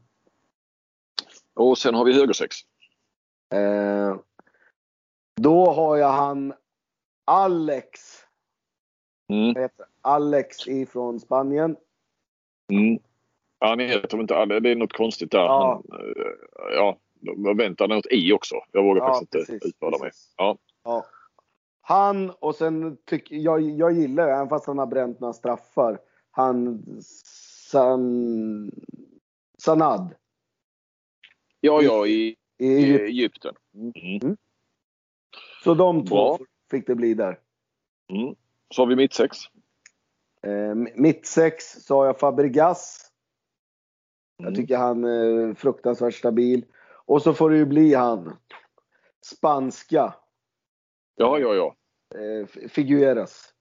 Och 1.54 1.78
sen 1.78 1.94
har 1.94 2.04
vi 2.04 2.12
högersex. 2.12 2.56
Eh, 3.54 4.16
då 5.36 5.70
har 5.70 5.96
jag 5.96 6.12
han 6.12 6.54
Alex. 7.24 8.00
Mm. 9.28 9.68
Alex 10.00 10.66
ifrån 10.68 11.20
Spanien. 11.20 11.76
Mm. 12.72 12.98
Han 13.58 13.80
heter 13.80 14.20
inte 14.20 14.36
alla. 14.36 14.60
Det 14.60 14.70
är 14.70 14.76
något 14.76 14.92
konstigt 14.92 15.30
där. 15.30 15.38
Ja. 15.38 15.82
Men, 15.88 16.00
eh, 16.00 16.74
ja, 16.74 16.98
jag 17.20 17.56
väntar 17.56 17.88
något 17.88 18.06
i 18.10 18.32
också. 18.32 18.54
Jag 18.72 18.82
vågar 18.82 19.02
ja, 19.02 19.14
faktiskt 19.14 19.32
precis, 19.32 19.54
inte 19.54 19.66
uttala 19.68 19.98
mig. 19.98 20.10
Ja. 20.36 20.58
ja. 20.84 21.06
Han 21.80 22.30
och 22.30 22.54
sen 22.54 22.96
tycker 23.04 23.36
jag, 23.36 23.60
jag 23.60 23.92
gillar 23.92 24.28
även 24.28 24.48
fast 24.48 24.66
han 24.66 24.78
har 24.78 24.86
bränt 24.86 25.20
några 25.20 25.32
straffar. 25.32 25.98
Han 26.36 26.84
San, 27.70 28.70
Sanad. 29.58 30.14
Ja, 31.60 31.82
ja, 31.82 32.06
i, 32.06 32.36
i 32.58 33.00
Egypten. 33.00 33.54
Mm. 33.74 33.92
Mm. 34.22 34.36
Så 35.64 35.74
de 35.74 36.04
två 36.06 36.36
Bra. 36.36 36.46
fick 36.70 36.86
det 36.86 36.94
bli 36.94 37.14
där. 37.14 37.40
Mm. 38.12 38.34
Så 38.74 38.82
har 38.82 38.86
vi 38.86 38.96
mittsex. 38.96 39.38
Eh, 40.42 40.74
mittsex 40.94 41.64
så 41.64 41.96
har 41.96 42.06
jag 42.06 42.18
Fabregas. 42.18 43.12
Jag 44.36 44.54
tycker 44.54 44.76
han 44.76 45.04
är 45.04 45.54
fruktansvärt 45.54 46.14
stabil. 46.14 46.64
Och 47.06 47.22
så 47.22 47.34
får 47.34 47.50
det 47.50 47.56
ju 47.56 47.66
bli 47.66 47.94
han. 47.94 48.36
Spanska. 49.26 50.14
Ja, 51.14 51.38
ja, 51.38 51.54
ja. 51.54 51.76
Eh, 52.20 52.68
Figueras. 52.68 53.52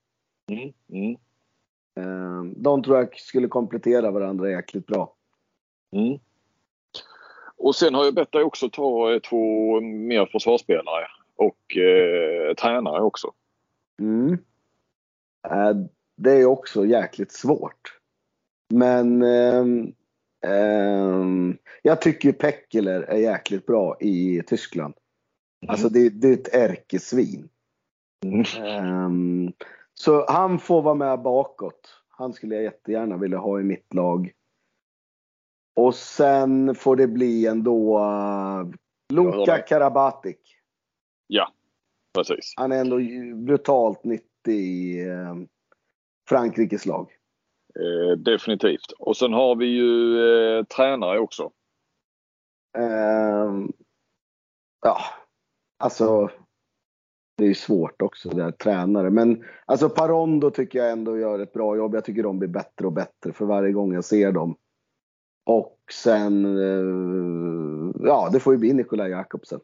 Mm, 0.51 0.73
mm, 0.89 1.17
de 2.55 2.83
tror 2.83 2.97
jag 2.97 3.19
skulle 3.19 3.47
komplettera 3.47 4.11
varandra 4.11 4.49
jäkligt 4.49 4.87
bra. 4.87 5.13
mm. 5.91 6.19
Och 7.57 7.75
sen 7.75 7.95
har 7.95 8.05
jag 8.05 8.15
bett 8.15 8.31
dig 8.31 8.43
också 8.43 8.69
ta 8.69 9.13
eh, 9.13 9.19
två 9.19 9.81
mer 9.81 10.25
försvarsspelare 10.25 11.07
och 11.35 11.77
eh, 11.77 12.53
tränare 12.53 13.01
också. 13.01 13.31
Mm. 13.99 14.33
Eh, 15.47 15.73
det 16.15 16.31
är 16.31 16.45
också 16.45 16.85
jäkligt 16.85 17.31
svårt. 17.31 17.99
Men 18.73 19.21
ehm, 19.21 19.93
ehm, 20.45 21.57
jag 21.81 22.01
tycker 22.01 22.31
Peckeler 22.31 23.01
är 23.01 23.17
jäkligt 23.17 23.65
bra 23.65 23.97
i 23.99 24.43
Tyskland. 24.47 24.93
Alltså 25.67 25.89
det, 25.89 26.09
det 26.09 26.27
är 26.27 26.33
ett 26.33 26.55
ärkesvin. 26.55 27.49
Mm. 28.25 29.53
Så 29.99 30.25
han 30.31 30.59
får 30.59 30.81
vara 30.81 30.95
med 30.95 31.21
bakåt. 31.21 32.01
Han 32.09 32.33
skulle 32.33 32.55
jag 32.55 32.63
jättegärna 32.63 33.17
vilja 33.17 33.37
ha 33.37 33.59
i 33.59 33.63
mitt 33.63 33.93
lag. 33.93 34.31
Och 35.75 35.95
sen 35.95 36.75
får 36.75 36.95
det 36.95 37.07
bli 37.07 37.47
ändå 37.47 37.99
uh, 37.99 38.71
Luka. 39.13 39.57
Karabatic. 39.57 40.37
Ja, 41.27 41.51
precis. 42.13 42.53
Han 42.55 42.71
är 42.71 42.81
ändå 42.81 42.97
brutalt 43.35 44.03
nyttig 44.03 44.53
i 44.53 45.07
eh, 45.07 45.35
Frankrikes 46.29 46.85
lag. 46.85 47.11
Eh, 47.79 48.17
definitivt. 48.17 48.91
Och 48.99 49.17
sen 49.17 49.33
har 49.33 49.55
vi 49.55 49.65
ju 49.65 50.19
eh, 50.27 50.63
tränare 50.63 51.19
också. 51.19 51.51
Ehm, 52.77 53.71
ja, 54.81 54.97
alltså. 55.77 56.29
Det 57.37 57.45
är 57.45 57.53
svårt 57.53 58.01
också 58.01 58.29
det 58.29 58.43
här 58.43 58.51
tränare. 58.51 59.09
Men 59.09 59.43
alltså 59.65 59.89
Parondo 59.89 60.49
tycker 60.51 60.79
jag 60.79 60.91
ändå 60.91 61.17
gör 61.17 61.39
ett 61.39 61.53
bra 61.53 61.77
jobb. 61.77 61.95
Jag 61.95 62.05
tycker 62.05 62.23
de 62.23 62.39
blir 62.39 62.49
bättre 62.49 62.85
och 62.85 62.93
bättre 62.93 63.33
för 63.33 63.45
varje 63.45 63.71
gång 63.71 63.93
jag 63.93 64.03
ser 64.03 64.31
dem. 64.31 64.55
Och 65.45 65.77
sen, 65.91 66.45
eh, 66.45 67.91
ja 68.07 68.29
det 68.31 68.39
får 68.39 68.53
ju 68.53 68.59
bli 68.59 68.73
Nikolaj 68.73 69.11
Jakobsen. 69.11 69.59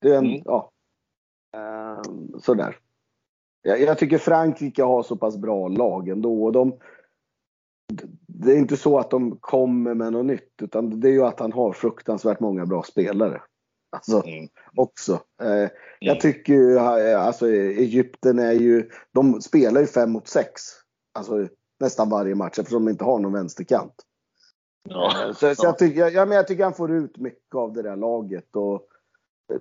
Det 0.00 0.08
är 0.10 0.18
en, 0.18 0.26
Mm. 0.26 0.42
ja. 0.44 0.70
Ehm, 1.56 2.40
sådär. 2.40 2.76
Jag, 3.62 3.80
jag 3.80 3.98
tycker 3.98 4.18
Frankrike 4.18 4.82
har 4.82 5.02
så 5.02 5.16
pass 5.16 5.36
bra 5.36 5.68
lag 5.68 6.08
ändå. 6.08 6.44
Och 6.44 6.52
de, 6.52 6.78
det 8.26 8.52
är 8.52 8.58
inte 8.58 8.76
så 8.76 8.98
att 8.98 9.10
de 9.10 9.36
kommer 9.40 9.94
med 9.94 10.12
något 10.12 10.26
nytt 10.26 10.62
utan 10.62 11.00
det 11.00 11.08
är 11.08 11.12
ju 11.12 11.24
att 11.24 11.40
han 11.40 11.52
har 11.52 11.72
fruktansvärt 11.72 12.40
många 12.40 12.66
bra 12.66 12.82
spelare. 12.82 13.42
Alltså 13.96 14.22
Mm. 14.26 14.48
också. 14.76 15.20
Eh, 15.42 15.70
jag 16.00 16.20
tycker 16.20 16.52
ju, 16.52 16.76
eh, 16.76 17.20
alltså 17.26 17.48
Egypten 17.50 18.38
är 18.38 18.52
ju, 18.52 18.90
de 19.12 19.40
spelar 19.42 19.80
ju 19.80 19.86
fem 19.86 20.10
mot 20.10 20.28
sex. 20.28 20.62
Alltså 21.12 21.48
nästan 21.80 22.10
varje 22.10 22.34
match 22.34 22.58
eftersom 22.58 22.84
de 22.84 22.90
inte 22.90 23.04
har 23.04 23.18
någon 23.18 23.32
vänsterkant. 23.32 23.94
Ja. 24.88 25.26
Eh, 25.26 25.32
Så, 25.32 25.54
så 25.54 25.66
jag, 25.66 25.78
tycker, 25.78 26.10
ja, 26.10 26.26
men 26.26 26.36
jag 26.36 26.46
tycker 26.48 26.64
han 26.64 26.74
får 26.74 26.92
ut 26.92 27.18
mycket 27.18 27.54
av 27.54 27.72
det 27.72 27.82
där 27.82 27.96
laget. 27.96 28.56
Och, 28.56 28.74
eh, 29.52 29.60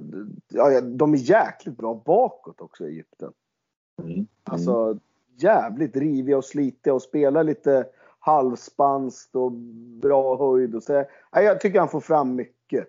ja, 0.53 0.81
de 0.81 1.13
är 1.13 1.17
jäkligt 1.17 1.77
bra 1.77 2.03
bakåt 2.05 2.61
också 2.61 2.85
Egypten. 2.87 3.31
Mm. 4.03 4.27
Alltså 4.43 4.99
jävligt 5.37 5.95
riviga 5.95 6.37
och 6.37 6.45
slitiga 6.45 6.93
och 6.93 7.01
spelar 7.01 7.43
lite 7.43 7.85
halvspanskt 8.19 9.35
och 9.35 9.51
bra 10.01 10.37
höjd. 10.37 10.75
Och 10.75 10.83
så. 10.83 11.05
Ja, 11.31 11.41
jag 11.41 11.61
tycker 11.61 11.79
han 11.79 11.89
får 11.89 11.99
fram 12.01 12.35
mycket. 12.35 12.87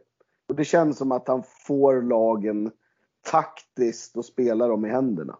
Och 0.50 0.56
det 0.56 0.64
känns 0.64 0.98
som 0.98 1.12
att 1.12 1.28
han 1.28 1.42
får 1.66 2.02
lagen 2.02 2.70
taktiskt 3.30 4.16
och 4.16 4.24
spelar 4.24 4.68
dem 4.68 4.86
i 4.86 4.88
händerna. 4.88 5.38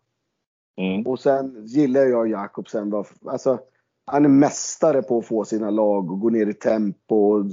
Mm. 0.77 1.07
Och 1.07 1.21
sen 1.21 1.67
gillar 1.67 2.01
jag 2.01 2.29
Jakobsen. 2.29 2.93
Alltså, 3.27 3.59
han 4.07 4.25
är 4.25 4.29
mästare 4.29 5.03
på 5.03 5.19
att 5.19 5.27
få 5.27 5.45
sina 5.45 5.71
lag 5.71 6.13
att 6.13 6.21
gå 6.21 6.31
ner 6.31 6.47
i 6.47 6.55
tempo. 6.55 7.17
Och 7.17 7.45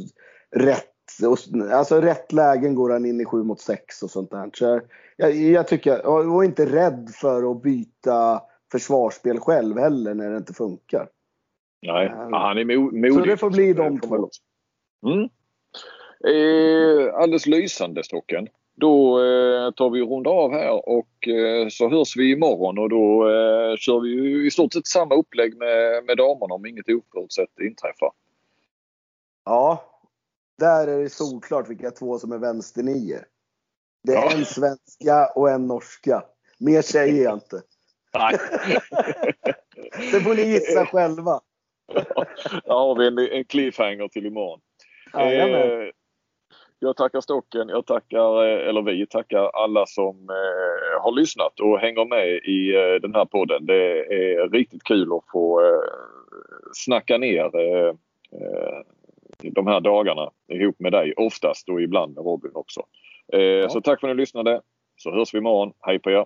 rätt, 0.56 0.94
och, 1.28 1.62
alltså 1.72 2.02
rätt 2.02 2.32
lägen 2.32 2.76
går 2.76 2.90
han 2.90 3.06
in 3.06 3.22
i 3.22 3.26
7 3.26 3.44
mot 3.44 3.60
6 3.60 4.04
och 4.04 4.10
sånt 4.10 4.32
där. 4.32 4.50
Så 4.54 4.82
jag, 5.18 5.36
jag 5.36 5.68
tycker, 5.68 6.06
och 6.06 6.46
inte 6.46 6.66
rädd 6.66 7.10
för 7.14 7.52
att 7.52 7.62
byta 7.62 8.42
försvarsspel 8.72 9.40
själv 9.40 9.78
heller 9.78 10.14
när 10.14 10.32
det 10.32 10.38
inte 10.38 10.54
funkar. 10.54 11.10
Nej, 11.82 12.14
ja, 12.16 12.40
han 12.40 12.58
är 12.58 12.64
mo- 12.64 12.92
modig. 12.92 13.14
Så 13.14 13.26
det 13.26 13.38
får 13.38 13.50
bli 13.50 13.74
de 13.74 14.00
två. 14.00 14.30
Mm. 15.06 15.30
Eh, 16.24 17.16
alldeles 17.16 17.46
lysande 17.46 18.04
Stocken. 18.04 18.48
Då 18.76 19.24
eh, 19.24 19.72
tar 19.72 19.90
vi 19.90 20.02
och 20.02 20.10
runda 20.10 20.30
av 20.30 20.52
här 20.52 20.90
och 20.90 21.28
eh, 21.28 21.68
så 21.70 21.90
hörs 21.90 22.18
vi 22.18 22.32
imorgon 22.32 22.78
och 22.78 22.90
då 22.90 23.30
eh, 23.30 23.78
kör 23.78 24.00
vi 24.00 24.10
ju 24.10 24.48
i 24.48 24.52
stort 24.52 24.74
sett 24.74 24.88
samma 24.88 25.16
upplägg 25.16 25.58
med, 25.58 26.04
med 26.06 26.18
damerna 26.18 26.54
om 26.54 26.66
inget 26.66 26.86
oförutsett 26.90 27.60
inträffar. 27.62 28.12
Ja, 29.46 29.84
där 30.60 30.88
är 30.88 31.04
det 31.04 31.10
solklart 31.10 31.70
vilka 31.70 31.92
två 31.92 32.20
som 32.20 32.32
är 32.32 32.38
vänsternior. 32.38 33.26
Det 34.04 34.12
är 34.14 34.16
Ja. 34.16 34.32
en 34.32 34.46
svenska 34.46 35.28
och 35.36 35.50
en 35.50 35.68
norska. 35.68 36.24
Mer 36.60 36.82
säger 36.82 37.24
jag 37.24 37.34
inte. 37.34 37.62
Nej. 38.14 38.38
Det 40.12 40.22
får 40.22 40.36
ni 40.36 40.42
gissa 40.42 40.86
själva. 40.86 41.42
Där 42.66 42.74
har 42.74 42.96
vi 42.96 43.08
en, 43.08 43.18
en 43.38 43.46
cliffhanger 43.46 44.08
till 44.08 44.26
imorgon. 44.26 44.60
Jajamän. 45.14 45.82
Eh, 45.82 45.88
jag 46.80 46.96
tackar 46.98 47.22
Stocken, 47.22 47.70
jag 47.70 47.86
tackar, 47.86 48.46
eh, 48.46 48.70
eller 48.70 48.82
vi 48.82 49.08
tackar 49.08 49.50
alla 49.54 49.86
som 49.86 50.30
eh, 50.30 51.02
har 51.02 51.12
lyssnat 51.12 51.60
och 51.60 51.80
hänger 51.80 52.06
med 52.06 52.28
i 52.28 52.76
eh, 52.76 53.02
den 53.02 53.16
här 53.16 53.26
podden. 53.26 53.66
Det 53.66 54.00
är 54.16 54.50
riktigt 54.50 54.84
kul 54.84 55.14
att 55.14 55.32
få 55.32 55.62
eh, 55.62 55.82
snacka 56.74 57.18
ner 57.18 57.56
eh, 57.56 57.88
eh, 58.32 58.80
de 59.52 59.68
här 59.68 59.80
dagarna 59.80 60.30
ihop 60.54 60.80
med 60.80 60.92
dig 60.92 61.14
oftast 61.18 61.70
och 61.70 61.82
ibland 61.82 62.16
med 62.16 62.24
Robin 62.26 62.52
också. 62.54 62.82
Eh, 63.34 63.70
Så 63.70 63.82
tack 63.82 64.00
för 64.00 64.08
att 64.10 64.16
ni 64.16 64.22
lyssnade. 64.22 64.62
Så 64.98 65.12
hörs 65.12 65.34
vi 65.34 65.38
imorgon. 65.38 65.74
Hej 65.80 66.00
på 66.00 66.12
er! 66.12 66.26